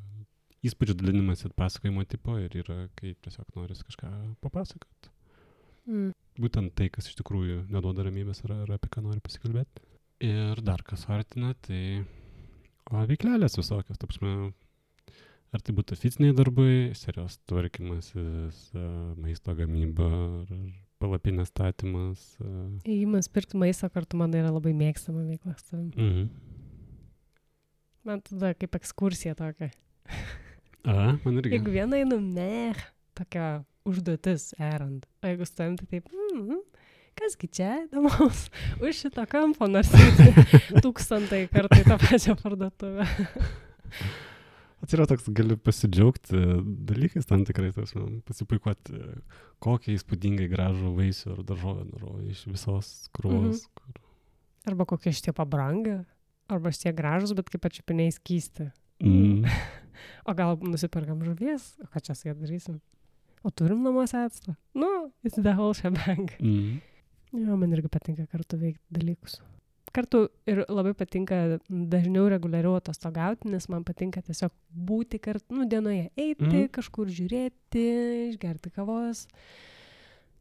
[0.64, 4.12] įspūdžių dalinimas ir pasakojimo tipo ir yra, kai tiesiog noris kažką
[4.44, 5.14] papasakoti
[5.84, 6.14] Mm.
[6.40, 9.84] būtent tai, kas iš tikrųjų neduoda ramybės ar, ar apie ką nori pasikalbėti.
[10.24, 12.06] Ir dar kas artina, tai
[12.88, 14.54] o, veiklelės visokios, ta prasme,
[15.54, 18.86] ar tai būtų fiziniai darbai, serijos tvarkymasis, a,
[19.20, 20.08] maisto gamyba,
[21.04, 22.24] palapinės statymas.
[22.40, 22.54] a.
[22.88, 25.58] Įjimas pirkti maisto kartu man yra labai mėgstama veikla.
[25.76, 26.32] Mhm.
[28.08, 29.72] Man tada kaip ekskursija tokia.
[30.84, 31.56] A, man irgi.
[31.56, 32.74] Jeigu viena einu, ne,
[33.18, 35.06] tokia užduotis erant.
[35.24, 36.60] O jeigu stovim, tai taip, mm,
[37.20, 38.48] kasgi čia įdomus,
[38.84, 39.92] už šito kampo, nors
[40.84, 43.08] tūkstantai kartai tą pačią parduotuvę.
[44.94, 46.38] Yra toks, gali pasidžiaugti
[46.86, 47.94] dalykais tam tikrai, tas,
[48.28, 48.98] pasipuikuoti,
[49.64, 53.64] kokią įspūdingai gražų vaisių ar daržovę darovi iš visos krūvos.
[53.64, 53.72] Mhm.
[53.80, 54.02] Kur...
[54.70, 55.96] Arba kokie šitie pabrangę,
[56.52, 58.68] arba šitie gražus, bet kaip pačiupiniai skysti.
[59.02, 59.48] Mm.
[60.24, 62.78] O gal nusipirkam žuvies, o ką čia su ja darysim?
[63.44, 64.54] O turim namuose atstą?
[64.72, 66.32] Nu, it's the whole shebang.
[66.40, 66.78] Mm.
[67.34, 69.42] Jo, man irgi patinka kartu veikti dalykus.
[69.94, 76.08] Kartu ir labai patinka dažniau reguliariau atostogauti, nes man patinka tiesiog būti kartu, nu, dienoje,
[76.16, 76.72] eiti, mm.
[76.74, 77.84] kažkur žiūrėti,
[78.32, 79.28] išgerti kavos,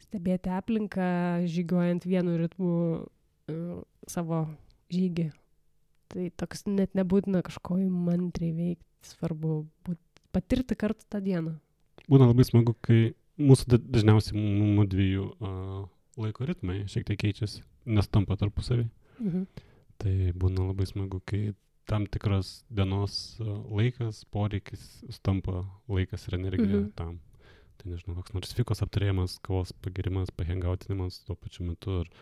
[0.07, 1.11] stebėti aplinką,
[1.51, 4.47] žygiuojant vienu ritmu uh, savo
[4.95, 5.33] žygį.
[6.13, 9.99] Tai toks net nebūtina kažko įmantriai veikti, svarbu būt,
[10.35, 11.55] patirti kartu tą dieną.
[12.11, 15.89] Būna labai smagu, kai mūsų da- dažniausiai mūsų dviejų uh,
[16.21, 18.89] laiko ritmai šiek tiek keičiasi, nes tampa tarpusavį.
[19.23, 19.47] Mhm.
[20.03, 21.55] Tai būna labai smagu, kai
[21.89, 26.91] tam tikras dienos laikas, poreikis stampa laikas ir energija Mhm.
[26.99, 27.21] tam.
[27.79, 32.13] Tai nežinau, koks nors fikos aptarėjimas, kavos pagirimas, pahengautinimas tuo pačiu metu ir a,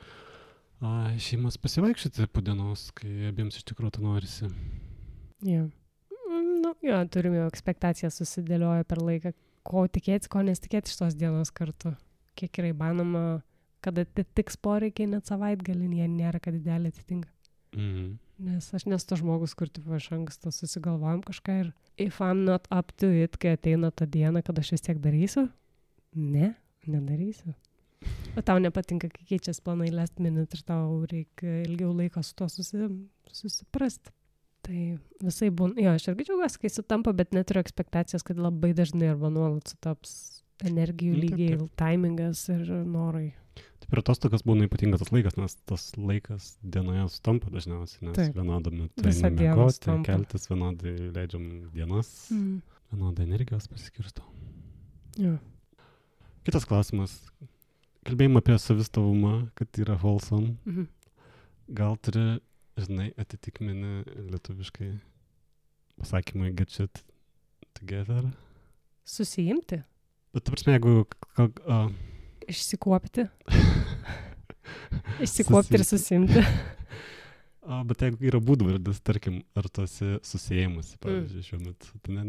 [0.81, 4.49] išėjimas pasivaikščioti po dienos, kai abiems iš tikrųjų to norisi.
[5.45, 5.69] Jo.
[6.31, 9.33] Nu, jo, turim jau ekspektacijas susidėlioję per laiką,
[9.66, 11.93] ko tikėtis, ko nesitikėti iš tos dienos kartu.
[12.38, 13.25] Kiek yra įmanoma,
[13.85, 17.29] kad atitiks poreikiai net savaitgalį, jie nėra, kad idealiai atitinka.
[17.77, 18.19] Mhm.
[18.40, 22.64] Nes aš nesu tas žmogus, kur tipo iš anksto susigalvojam kažką ir if I'm not
[22.73, 25.51] up to it, kai ateina ta diena, kad aš vis tiek darysiu,
[26.16, 26.55] ne,
[26.88, 27.53] nedarysiu.
[28.38, 32.46] O tau nepatinka, kai keičiasi planai last minute ir tau reikia ilgiau laiko su to
[32.48, 32.86] susi,
[33.34, 34.12] susiprasti.
[34.64, 34.80] Tai
[35.24, 39.30] visai būna, jo, aš irgi džiaugiuosi, kai sutampa, bet neturiu ekspektacijos, kad labai dažnai arba
[39.32, 40.12] nuolat sutaps
[40.68, 43.30] energijų Nu, taip, lygiai, timingas ir norai.
[43.80, 48.36] Taip ir atostogas būna ypatingas tas laikas, nes tas laikas dienoje sutampa dažniausiai, nes Taip.
[48.36, 49.14] vienodą metu
[49.72, 50.04] sutampa.
[50.10, 52.60] keltis vienodai leidžiam dienas, Mm.
[52.92, 54.22] vienodai energijos pasiskirsto.
[55.16, 55.38] Jo.
[56.44, 57.16] Kitas klausimas.
[58.11, 60.57] Kalbėjom apie savistovumą, kad yra wholesome.
[60.66, 60.88] Mhm.
[61.79, 62.25] Gal turi,
[62.81, 63.92] žinai, atitikmenį
[64.33, 64.88] lietuviškai
[66.01, 67.05] pasakymui get shit
[67.79, 68.27] together?
[69.07, 69.83] Susijimti,
[70.31, 70.92] Bet, ta prasme, jeigu...
[71.42, 71.88] Uh,
[72.51, 73.25] išsikuopti.
[75.27, 76.42] Išsikuopti ir susimti.
[77.66, 80.20] a, bet jeigu yra būdvardis, tarkim, ar tu esi Mm.
[80.31, 82.25] susijėjimas, pavyzdžiui, šiuo metu, tai ne,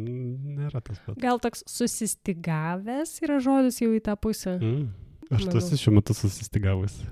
[0.57, 1.19] nėra tas pats.
[1.21, 4.57] Gal toks susistigavęs yra žodis jau į tą pusę.
[4.57, 4.89] Mm.
[5.31, 7.07] Aš tu esi šiuo metu susistigavusi.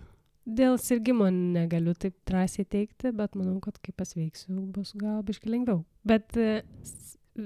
[0.49, 5.83] Dėl sirgimo negaliu taip drąsiai teikti, bet manau, kad kai pasveiksiu, bus gal biškai lengviau.
[6.07, 6.63] Bet e,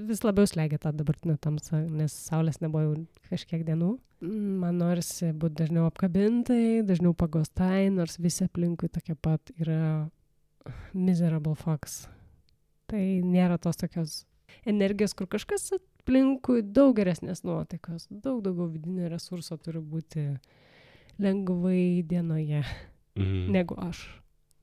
[0.08, 2.94] vis labiau slegia tą dabartinę tamsą, nes saulės nebuvo jau
[3.28, 3.92] kažkiek dienų.
[4.24, 10.06] Man norisi būti dažniau apkabintai, dažniau pagostai, nors visi aplinkui tokie pat yra
[10.96, 12.06] miserable fox.
[12.88, 14.22] Tai nėra tos tokios
[14.68, 20.30] energijos, kur kažkas aplinkui daug geresnės nuotaikos, daug daugiau vidinio resurso turi būti
[21.18, 22.64] lengvai dienoje
[23.16, 23.52] Mm.
[23.54, 24.00] negu aš.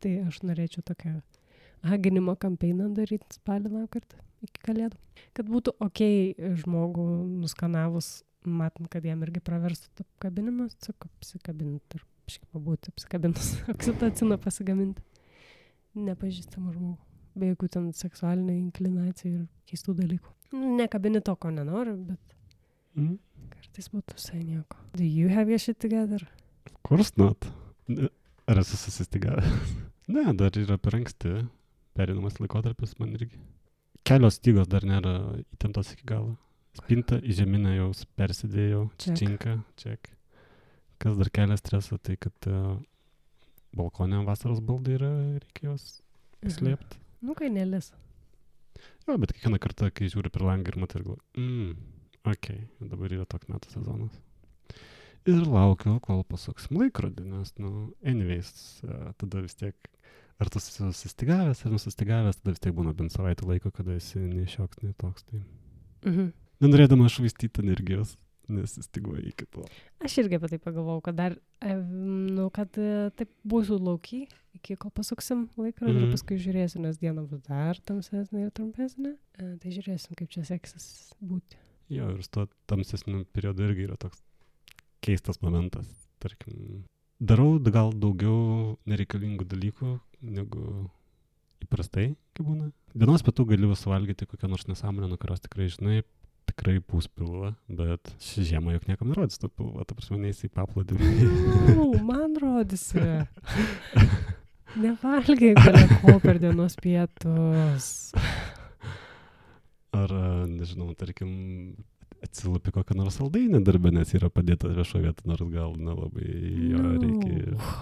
[0.03, 1.21] Tai aš norėčiau tokią
[1.83, 4.97] aginimo kampeiną daryti spalį lapkritį iki kalėdų.
[5.33, 6.01] Kad būtų ok
[6.63, 7.05] žmogų
[7.39, 15.01] nuskanavus, matant, kad jam irgi praverstų apkabinimas, tiesiog apsikabinti ir šiaip pabūti apsikabinus, oksitociną pasigaminti.
[15.95, 16.97] Nepažįstamą žmogų.
[17.35, 20.33] Be jokių ten seksualinių inklinacijų ir keistų dalykų.
[20.51, 22.35] Nu, Nekabini to, ko nenori, bet
[22.99, 23.17] Mm.
[23.49, 24.75] kartais būtų visai nieko.
[24.99, 26.19] Do you have your shit together?
[27.91, 28.09] Ne-
[28.51, 29.73] Ar esi susistigavęs?
[30.15, 31.35] ne, dar yra per anksti.
[31.95, 33.37] Perinamas laikotarpis man irgi.
[34.07, 35.13] Kelios stygos dar nėra
[35.55, 36.33] įtemptos iki galo.
[36.79, 39.17] Spinta į žeminę jau persidėjau, Check.
[39.19, 40.09] činka, ček.
[41.01, 42.77] Kas dar kelia stresą, tai kad uh,
[43.75, 45.09] balkonė vasaros baldai yra,
[45.41, 45.85] reikia juos
[46.47, 46.99] slėpti.
[47.21, 47.91] Nu, kai nelis.
[49.05, 51.73] Jo, bet kiekvieną kartą, kai žiūri per langą ir matai, galvoju, mm,
[52.31, 52.49] ok,
[52.93, 54.15] dabar yra toks metų sezonas.
[55.29, 58.49] Ir laukiu, kol pasuksim laikrodį, nes, nu, anyways,
[58.87, 59.75] a, tada vis tiek,
[60.41, 64.47] ar tu susistigavęs, ar nesusistigavęs, tada vis tiek būna bent savaitę laiko, kada esi nei
[64.49, 65.23] šioks, nei toks.
[65.29, 65.43] Tai
[66.09, 66.31] Mhm.
[66.61, 68.15] nenorėdama švaistyti energijos,
[68.49, 69.61] nesistiguoju iki to.
[70.03, 74.25] Aš irgi apie tai pagalvojau, kad dar, e, nu, kad e, taip būsiu laukiai,
[74.57, 76.11] iki kol pasuksim laikrodį ir Mhm.
[76.17, 79.13] paskui žiūrėsiu, nes diena bus dar tamsesnė ir trumpesnė.
[79.37, 81.55] E, Tai žiūrėsim, kaip čia seksis būti.
[81.89, 84.17] Jo, ir su to tamsesniu periodu irgi yra toks
[85.03, 85.87] keistas momentas.
[86.21, 86.85] Tarkim,
[87.19, 90.65] darau gal daugiau nereikalingų dalykų negu
[91.65, 92.71] įprastai, kaip būna.
[92.97, 96.01] Dienos pietų galiu suvalgyti kokią nors nesąmonę, nuo kurios tikrai žinai,
[96.49, 100.53] tikrai pūs pilvą, bet ši žiema juk niekam nerodys to pilvą, ta prasme, neįsi į
[100.57, 100.97] paplodį.
[101.77, 103.01] Nu, man rodisi.
[104.81, 108.11] Nevalgiai gale ko per dienos pietus.
[109.91, 110.13] Ar,
[110.47, 111.31] nežinau, tarkim,
[112.25, 116.27] atsilupi kokią nors saldainį darbę, nes yra padėta viešo vieta, nors gal nelabai
[116.71, 117.55] jo reikia.
[117.55, 117.73] Nu.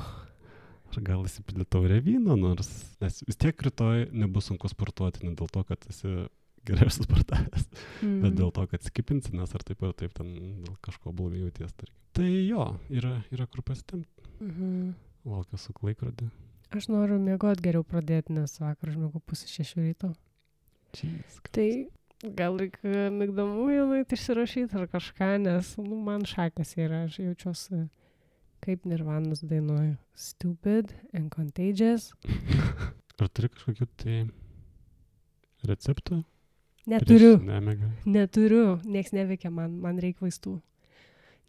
[0.90, 2.70] Ar gal įsipilti taurę vyno, nors,
[3.04, 6.10] nes vis tiek rytoj nebus sunku sportuoti, ne dėl to, kad esi
[6.66, 7.68] geriausias sportavęs,
[8.02, 8.22] Mm.
[8.24, 10.34] bet dėl to, kad skipinsi, nes ar taip ar taip ten
[10.66, 11.76] dėl kažko blogai jauties.
[12.18, 14.08] Tai jo, yra, yra kur pasitemti,
[14.42, 14.94] Mhm.
[15.26, 16.30] laukia su laikrodį.
[16.72, 20.14] Aš noriu miegoti geriau pradėti, nes vakar užmėgau pusę šešių ryto.
[20.94, 21.70] Jeez, Tai
[22.24, 27.86] gal reikia migdomųjų nueiti išsirašyti ar kažką, nes nu, man šakas yra, aš jaučiuosi
[28.64, 29.96] kaip nirvanas dainuoju.
[30.20, 32.12] Stupid and contagious.
[33.20, 34.18] Ar turi kažkokių tai
[35.68, 36.24] receptų?
[36.90, 37.36] Neturiu,
[38.08, 40.56] neturiu, nieks neveikia man, man reikia vaistų.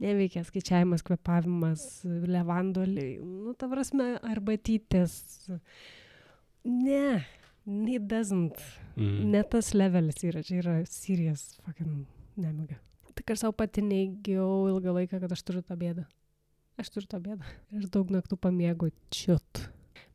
[0.00, 5.14] Neveikia skaičiavimas, kvepavimas, levandoliai, nu, ta prasme, arbatytės.
[6.64, 7.20] Ne,
[7.88, 8.58] it doesn't.
[8.96, 9.30] Mm.
[9.32, 12.06] Ne tas levelis yra, čia yra serious fucking
[12.40, 12.78] nemiga.
[13.14, 16.06] Tik aš savo pati neigiau ilgą laiką, kad aš turiu tą bėdą.
[16.80, 17.46] Aš turiu tą bėdą.
[17.70, 19.64] Ir aš daug naktų pamiegu čiut.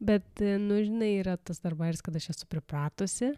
[0.02, 3.32] Bet, e, nu, žinai, yra tas darbairis, kad aš esu pripratusi.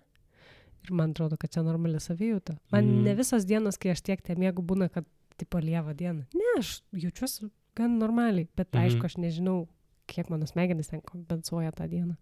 [0.86, 2.58] Ir man atrodo, kad čia normali savijauta.
[2.72, 3.04] Man Mm.
[3.04, 5.06] ne visos dienos, kai aš tiek te miegu, būna, kad
[5.38, 6.26] tipo lieva diena.
[6.34, 8.48] Ne, aš jaučiuosi gan normaliai.
[8.56, 8.80] Bet, mm.
[8.86, 9.68] aišku, aš nežinau,
[10.08, 12.16] kiek mano smegenys ten kompensuoja tą dieną.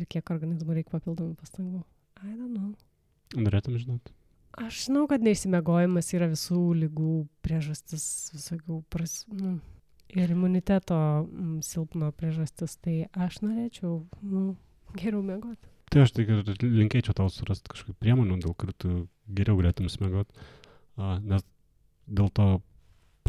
[0.00, 1.82] Ir kiek organizmui reikia papildomų pastangų.
[2.24, 2.72] I don't know.
[3.36, 4.14] Norėtum žinoti?
[4.60, 7.12] Aš žinau, kad neišsimiegojimas yra visų lygų
[7.44, 9.20] priežastis, visokių pras...
[9.30, 9.58] Nu,
[10.16, 12.76] ir imuniteto mm, silpno priežastis.
[12.82, 14.54] Tai aš norėčiau nu,
[14.96, 15.70] geriau miegoti.
[15.90, 16.30] Tai aš tik
[16.62, 18.90] linkėčiau tau surasti kažkokių priemonių, dėl kurių tu
[19.26, 20.48] geriau galėtum smėgoti.
[21.26, 21.46] Nes
[22.06, 22.48] dėl to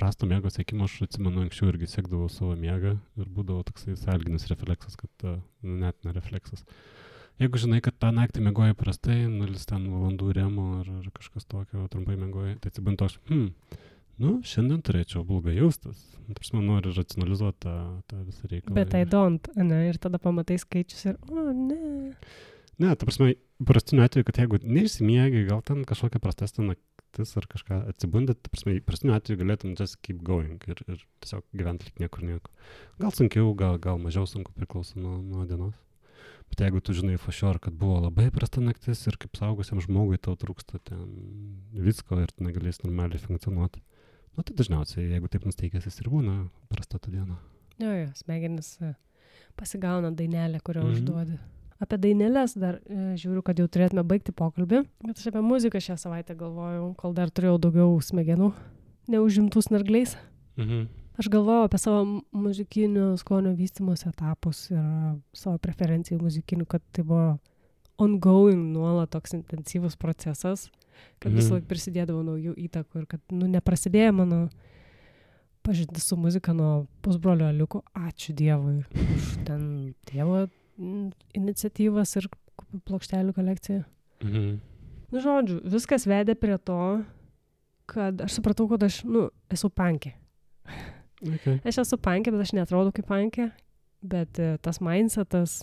[0.02, 4.98] prasto miego sėkimo aš atsimenu anksčiau irgi sėkdavau savo miegą ir būdavo toksai salginis refleksas,
[4.98, 6.66] kad a, nu, net ne refleksas.
[7.42, 11.88] Jeigu žinai, kad tą naktį mėgoji prastai, nulis ten valandų remo ar, ar kažkas tokio,
[11.94, 13.80] trumpai mėgoji, tai atsibint toks, hmm,
[14.22, 16.04] nu, šiandien turėčiau blogai jaustis.
[16.32, 17.76] Tarsi man nori racionalizuoti tą,
[18.12, 18.78] tą visą reikalą.
[18.78, 19.84] Bet I don't, ne?
[19.90, 21.80] Ir tada pamatai skaičius ir, o ne.
[22.82, 23.34] Ne, ta prasme,
[23.68, 28.80] prastiniu atveju, kad jeigu neišsimiegi, gal ten kažkokia prastesnė naktis ar kažką atsibundi, ta prasme,
[28.82, 32.52] prastiniu atveju galėtum just keep going ir, ir tiesiog gyventi lik niekur nieko.
[33.00, 35.76] Gal sunkiau, gal, gal mažiau sunku priklauso nuo, nuo dienos.
[36.52, 40.36] Bet jeigu tu žinai fašior, kad buvo labai prasta naktis ir kaip saugusiam žmogui tau
[40.36, 41.06] trūksta ten
[41.71, 43.80] visko ir tu negalėsi normaliai funkcionuoti,
[44.36, 47.38] nu tai dažniausiai, jeigu taip nusteikęs jis ir būna prasta ta diena.
[47.80, 48.93] Jo, jo, smegenis e,
[49.56, 50.91] pasigauna dainelę, kurią Mhm.
[50.91, 51.00] mhm.
[51.02, 51.39] užduodi.
[51.82, 55.96] Apie dainelės dar e, žiūriu, kad jau turėtume baigti pokalbį, bet aš apie muziką šią
[55.98, 58.52] savaitę galvojau, kol dar turėjau daugiau smegenų,
[59.10, 60.13] neužimtų snargliais.
[60.62, 60.84] Mhm.
[61.22, 64.84] Aš galvojau apie savo mu- muzikinio skonio vystimus etapus ir
[65.38, 67.39] savo preferencijų muzikinių, kad tai buvo
[68.02, 70.70] ongoing, nuolat toks intensyvus procesas,
[71.20, 71.38] kad Mhm.
[71.41, 74.50] visą laiką prisidėdavo naujų įtakų ir kad, nu, neprasidėjo mano
[75.63, 77.84] pažintis su muzika nuo pusbrolio aliuko.
[77.94, 78.84] Ačiū Dievui
[79.17, 80.50] už ten tėvo mm,
[81.38, 82.28] iniciatyvas ir
[82.88, 83.84] plokštelių kolekciją.
[84.26, 84.52] Mhm.
[85.12, 87.04] Nu, žodžiu, viskas vedė prie to,
[87.91, 90.13] kad aš supratau, kad aš, nu, esu pankė.
[91.22, 91.60] Okay.
[91.67, 93.50] Aš esu pankė, bet aš netrodau kaip pankė,
[94.02, 95.60] bet e, tas mindsetas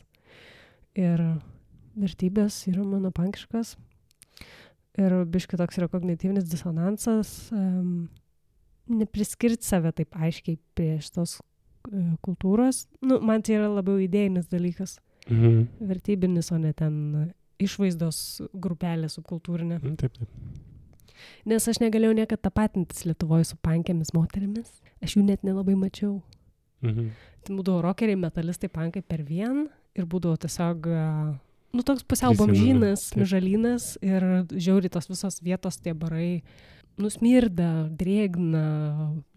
[0.99, 1.23] ir
[1.99, 3.75] vertybės yra mano pankiškas.
[4.99, 8.09] Ir biškai toks yra kognityvinis disonansas, um,
[8.91, 12.87] nepriskirti save taip aiškiai prie šitos uh, kultūros.
[13.07, 14.97] Nu, man tai yra labiau idėjinis dalykas,
[15.29, 15.89] Mhm.
[15.89, 17.27] vertybinis, o ne ten e,
[17.65, 19.81] išvaizdos grupelė subkultūrinė.
[19.83, 20.29] Mm, Taip, taip.
[21.49, 24.71] Nes aš negalėjau niekada tapatintis Lietuvoje su pankėmis moterimis.
[25.03, 26.21] Aš jų net nelabai mačiau.
[26.87, 27.11] Mhm.
[27.45, 29.67] Tai būdavo rockeriai, metalistai, pankai per vien
[29.99, 31.05] ir būdavo tiesiog, a,
[31.75, 33.27] nu, toks pusiau bomžynas, taip.
[33.27, 36.43] žalynas ir žiauri tos visos vietos tie barai
[36.99, 38.65] nusmirda, drėgna,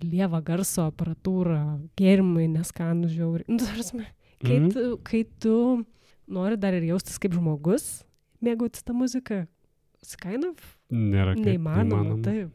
[0.04, 3.46] lieva garso aparatūra, gėrimai neskanų žiauri.
[3.50, 4.08] Nu, ta prasme,
[4.42, 4.72] kai, Mhm.
[4.74, 5.86] tu, kai tu
[6.28, 8.04] nori dar ir jaustis kaip žmogus,
[8.44, 9.48] mėgautis tą muziką,
[10.02, 10.58] it's kind of
[10.92, 12.50] Nėra neįmanoma, taip.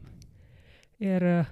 [0.99, 1.45] Ir e,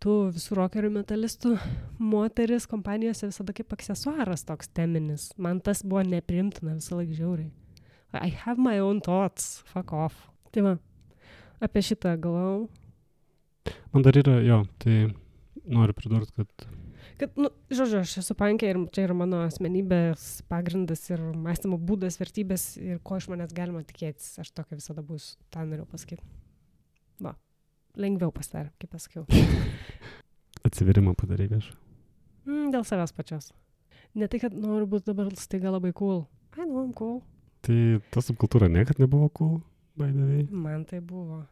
[0.00, 1.58] tų visų rockerių metalistų
[1.98, 5.30] moteris kompanijose visada kaip aksesuaras toks teminis.
[5.38, 7.50] Man tas buvo neprimtina visą laiką žiauriai.
[8.14, 10.14] I have my own thoughts, fuck off.
[10.52, 10.78] Tai va,
[11.60, 12.68] apie šitą galvau.
[13.92, 15.12] Man dar yra, jo, tai
[15.66, 16.66] noriu pridurti, kad
[17.16, 22.18] Kad, nu, žodžiu, aš esu pankė ir čia yra mano asmenybės pagrindas ir mąstymo būdas,
[22.20, 24.34] vertybės ir ko iš manęs galima tikėtis.
[24.42, 26.26] Aš tokia visada bus, tą norėjau pasakyti.
[27.24, 27.32] Va,
[27.96, 29.24] lengviau pasidarė, kaip pasakiau.
[30.66, 31.74] atsiverimą padarai viešą.
[32.46, 33.50] Mm, dėl savęs pačios.
[34.16, 36.24] Ne tai, kad noriu būti dabar staiga labai cool.
[36.56, 37.20] I know I'm cool.
[37.66, 37.78] Tai
[38.12, 39.56] ta subkultūra niekad nebuvo cool,
[39.98, 40.46] way.
[40.50, 41.44] Man tai buvo.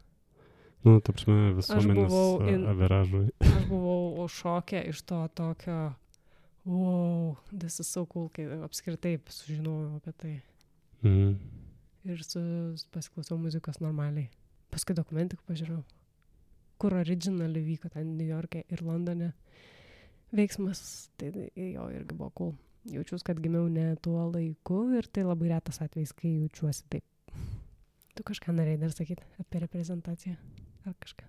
[0.85, 2.15] Nu, ta prasme, visuomenės
[2.53, 3.23] in- averažui.
[3.41, 5.77] Aš buvau šokė iš to tokio,
[6.67, 10.33] wow, this is so cool, kai apskritai sužinojau apie tai.
[11.01, 11.31] Mhm.
[12.05, 12.39] Ir su,
[12.93, 14.27] pasiklausiau muzikos normaliai.
[14.69, 15.81] Paskui dokumentikų pažiūrėjau,
[16.77, 19.31] kur originaliai vyko ten New York'e ir Londone
[20.37, 20.83] veiksmas.
[21.17, 22.53] Tai jo irgi buvo cool.
[22.93, 27.33] Jaučiuosi, kad gimiau ne tuo laiku ir tai labai retas atvejis, kai jaučiuosi taip.
[28.13, 30.37] Tu kažką norėjai dar sakyti apie reprezentaciją
[30.87, 31.25] ar kažką.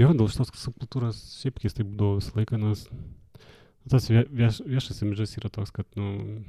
[0.00, 2.86] Jo, dėl šitos subkultūros šiaip keistai būdavo visą laiką, nes
[3.88, 6.42] tas vie- vieš, viešas imidžas yra toks, kad, nu,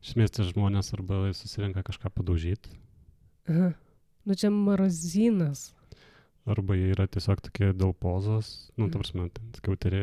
[0.00, 2.70] iš esmės tie žmonės arba susirenka kažką padaužyti,
[3.48, 3.72] Aha.
[4.26, 5.74] Nu čia marozinas.
[6.46, 9.02] arba jie yra tiesiog tokie dėl pozos, nu, ta Mhm.
[9.02, 10.02] prasme, skiauterė,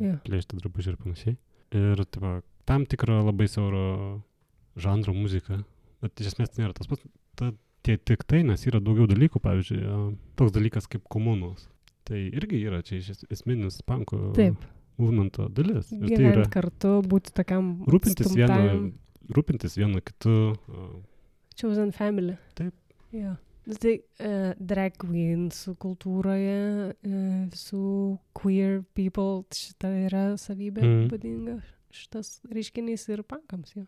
[0.00, 0.18] Jo.
[0.24, 1.36] plėšti drabužiai ir panašiai.
[1.72, 4.22] Ir, tai va, tam tikrą labai siauro
[4.76, 5.64] žanro muziką,
[6.00, 7.02] bet iš esmės tai nėra tas pats,
[7.36, 7.52] ta,
[7.84, 9.84] tie tik tai, nes yra daugiau dalykų, pavyzdžiui,
[10.40, 11.68] toks dalykas kaip komunos.
[12.04, 14.60] Tai irgi yra čia iš es- esminis panko Taip.
[15.00, 15.92] movemento dalis.
[15.92, 17.70] Ir tai yra Gyventi kartu, būti tokiam.
[17.88, 18.92] rūpintis vienu, atstumtajam.
[19.38, 20.34] rūpintis vienu kitu.
[21.56, 22.36] Chosen family.
[22.54, 22.74] Taip.
[23.12, 23.36] Jo.
[23.66, 31.06] Nu, Tai uh, drag queens kultūroje, uh, visų queer people, šita yra savybė mm.
[31.08, 31.54] būdinga,
[31.90, 33.86] šitas reiškinys ir pankams jo.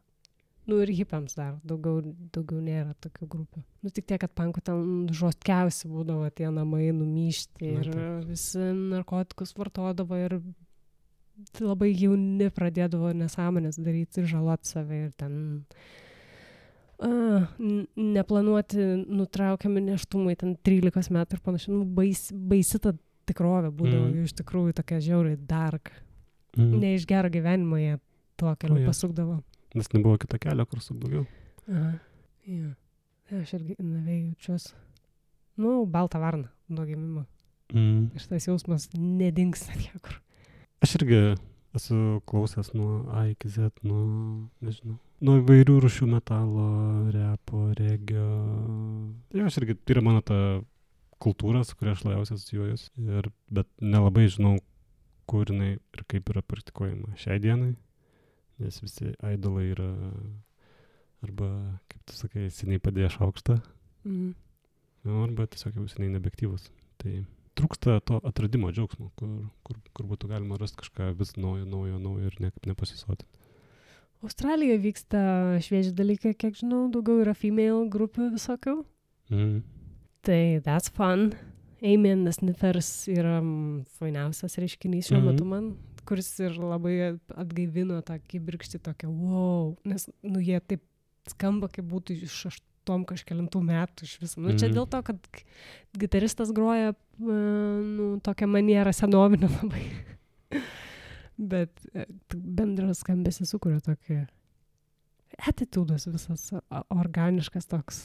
[0.66, 2.00] Nu ir hipams dar, daugiau,
[2.34, 3.60] daugiau nėra tokių grupių.
[3.86, 7.90] Nu tik tiek, kad pankų ten žostkiausi būdavo tie namai numyšti ir
[8.26, 10.40] visi narkotikus vartodavo ir
[11.52, 15.64] tai labai jauni pradėdavo nesąmonės daryti ir žalot save ir ten
[17.02, 22.94] n- neplanuoti nutraukiami neštumai, ten 13 metų ir panašiai, nu, bais, baisi ta
[23.28, 24.24] tikrovė būdavo, Mm.
[24.24, 25.92] iš tikrųjų tokia žiauriai dark.
[26.56, 26.78] mm.
[26.80, 27.98] Ne iš gero gyvenimo jie
[28.36, 28.86] tuo keliu jo.
[28.88, 29.42] pasukdavo.
[29.76, 31.26] Nes nebuvo kito kelio, kur su daugiau.
[31.68, 31.92] Aha.
[32.48, 32.72] Ja.
[33.36, 34.76] Aš irgi navėjau jaučiuosi.
[35.60, 37.24] Nu, baltą varną nuo gimimo.
[37.74, 38.12] Mm.
[38.14, 40.20] Ir tas jausmas nedingsta niekur.
[40.84, 41.18] Aš irgi
[41.76, 46.68] esu klausęs nuo A iki Z, nuo, nežinau, nuo įvairių rušių metalo,
[47.12, 48.28] repo, regio.
[49.34, 50.38] Jo, aš irgi, tai yra mano ta
[51.22, 52.88] kultūra, su kuria aš labiausiai asocijuojuosi.
[53.18, 54.56] Ir, bet nelabai žinau,
[55.28, 57.74] kur jinai ir kaip yra praktikuojama šiai dienai,
[58.58, 59.88] nes visi idolai yra
[61.24, 61.48] arba,
[61.90, 63.60] kaip tu sakai, seniai padėję šaukštą,
[64.04, 64.34] Mhm.
[65.04, 66.68] nu, arba tiesiog jau seniai nebeaktyvus.
[66.98, 67.24] Tai
[67.56, 69.28] trūksta to atradimo džiaugsmo, kur,
[69.64, 73.24] kur, kur būtų galima rasti kažką vis naujo, naujo, naujo ir niekaip nepasisotinti.
[74.24, 75.20] Australijoje vyksta
[75.62, 78.84] švieži dalykai, kiek žinau, daugiau yra female grupių visokių.
[79.30, 79.62] Mm.
[80.22, 81.32] Tai that's fun.
[81.84, 85.26] Amen the Sniffers yra mm, fainiausias reiškinys šiuo Mhm.
[85.28, 85.76] metu man,
[86.06, 86.96] kuris ir labai
[87.34, 90.82] atgaivino tą kibirkštį tokią, wow, nes, nu, jie taip
[91.30, 94.40] skamba, kaip būtų iš aštuom kažkėlintų metų iš viso.
[94.40, 94.74] Nu, čia Mhm.
[94.78, 95.18] dėl to, kad
[95.98, 97.38] gitaristas groja, e,
[97.98, 99.84] nu, tokią manierą senovinę labai.
[101.52, 104.22] Bet e, bendras skambesi sukuria tokį
[105.50, 106.46] attitudas visas
[106.88, 107.98] organiškas toks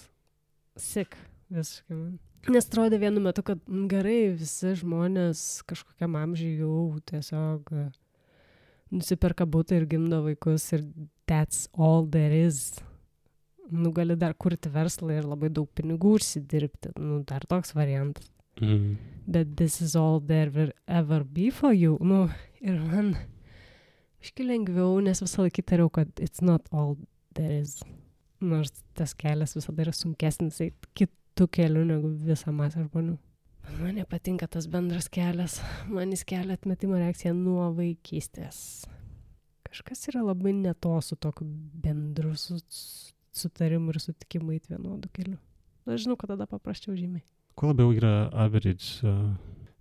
[0.75, 1.15] sik
[1.53, 2.17] visiškai man.
[2.49, 6.77] Nes atrodė vienu metu, kad mm, gerai visi žmonės kažkokiam amžiui jau
[7.11, 7.83] tiesiog e,
[8.95, 10.85] nusiperka būtą ir gimdo vaikus ir
[11.29, 12.79] that's all there is.
[13.71, 16.95] Nu, gali dar kurti verslą ir labai daug pinigų užsidirbti.
[16.97, 18.27] Nu, dar toks variantas.
[18.59, 18.97] Mm.
[19.29, 21.97] Bet this is all there will ever be for you.
[22.01, 22.25] Nu,
[22.59, 23.13] ir man
[24.21, 26.97] iški lengviau, nes visą laiką tariau, kad it's not all
[27.37, 27.79] there is.
[28.41, 30.89] Nors tas kelias visada yra sunkesnis eit
[31.31, 33.17] kitų kelių negu visą masę žmonių.
[33.79, 35.61] Man nepatinka tas bendras kelias.
[35.95, 38.83] Man jis kelia atmetimo reakciją nuo vaikystės.
[39.71, 41.47] Kažkas yra labai neto su tokiu
[41.81, 42.57] bendru su,
[43.31, 45.39] sutarimu ir sutikimu eiti vienodu keliu.
[45.87, 47.23] Na, žinau, kad tada paprasčiau žymiai.
[47.55, 49.31] Kuo labiau yra average uh,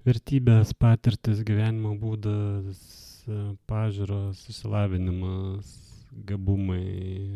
[0.06, 2.80] vertybės, patirtis, gyvenimo būdas,
[3.26, 6.80] uh, pažiūros, išsilavinimas, gabumai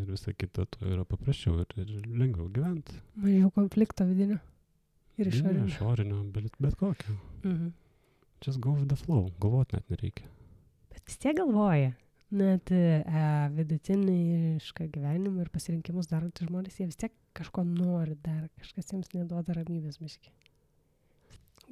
[0.02, 2.98] ir visa kita, tuo yra paprasčiau ir, ir lengviau gyventi.
[3.22, 4.40] Mažiau konflikto vidinio.
[5.18, 5.66] Ir Ne, išorinio.
[5.70, 7.16] Išorinio, bet, bet kokio.
[7.44, 7.72] Mhm.
[8.44, 10.26] Just go with the flow, galvot net nereikia.
[10.90, 11.94] Bet vis tiek galvoja.
[12.34, 13.04] Net e,
[13.54, 19.54] vidutinišką gyvenimą ir pasirinkimus darantys žmonės, jie vis tiek kažko nori dar, kažkas jiems neduoda
[19.54, 20.32] ramybės miški.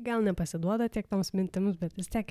[0.07, 2.31] Gal nepasiduoda tiek toms mintims, bet vis tiek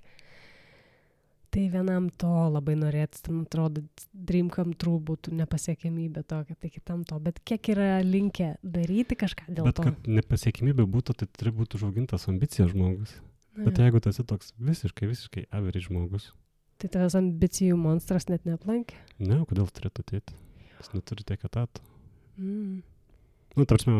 [1.52, 3.84] tai vienam to labai norėtų, tam atrodo,
[4.14, 9.50] dream come true būtų nepasiekimybė tokia, tai kitam to, bet kiek yra linkę daryti kažką
[9.52, 9.88] dėl Bet to.
[9.90, 13.18] kad nepasiekimybė būtų, tai turi būti užaugintas ambicija žmogus.
[13.58, 16.32] Na Bet jeigu tu esi toks visiškai, visiškai average žmogus,
[16.82, 18.96] Tai tavęs ambicijų monstras net neaplankė.
[19.22, 20.34] ne, kodėl turėtų ateiti?
[20.80, 21.84] Jis neturi tiek etatų.
[22.42, 22.80] Mm.
[23.54, 23.92] Nu, tarsi,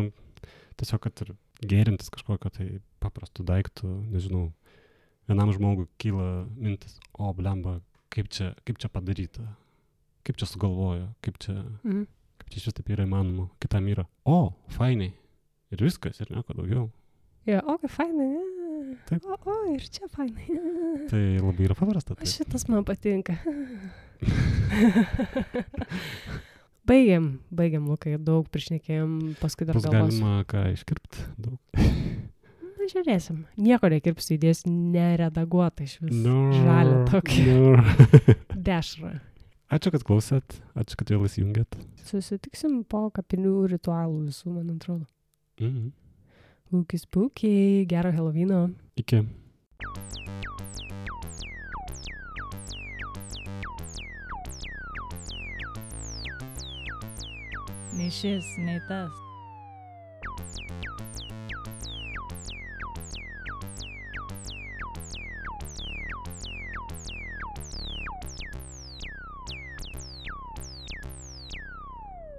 [0.80, 1.30] tiesiog, kad ir
[1.62, 2.66] gėrintis kažkokio tai
[2.98, 4.48] paprastų daiktų, nežinau,
[5.28, 7.78] vienam žmogui kyla mintis, o blemba,
[8.12, 9.44] kaip čia, kaip čia padaryta,
[10.26, 11.54] kaip čia sugalvojo, kaip čia,
[11.84, 12.06] Mm.
[12.38, 15.12] kaip čia šis taip yra įmanoma, kitam yra, o, fainai,
[15.72, 16.90] ir viskas, ir nieko daugiau.
[17.46, 18.28] Jo, o, kaip fainai.
[19.08, 19.24] Taip.
[19.24, 20.46] O, o, ir čia fainai.
[21.10, 22.12] Tai labai yra paprasta.
[22.14, 22.26] O Tai.
[22.28, 23.34] šitas man patinka.
[26.88, 30.18] baigiam, baigiam, Lukai, daug prišnekėjom, paskui dar galvosiu.
[30.22, 31.58] galima ką iškirpti daug.
[32.92, 33.36] Na, žiūrėsim.
[33.56, 36.12] Nieko nekirpsiu, įdėsiu neredaguotą iš vis.
[36.12, 37.44] No, Žalę tokį.
[37.48, 37.84] no.
[38.68, 39.14] Dešrą.
[39.72, 41.78] Ačiū, kad klausėt, ačiū, kad vėl įsijungėt.
[42.04, 45.06] Susitiksim po kapinių ritualų visų, man atrodo.
[45.60, 45.92] Mhm.
[46.72, 48.66] Ūkis pukiai, gero Helovino.
[49.00, 49.22] Iki.
[57.96, 59.12] Nei šis, nei tas.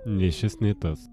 [0.05, 1.07] Nei šis, nei tas.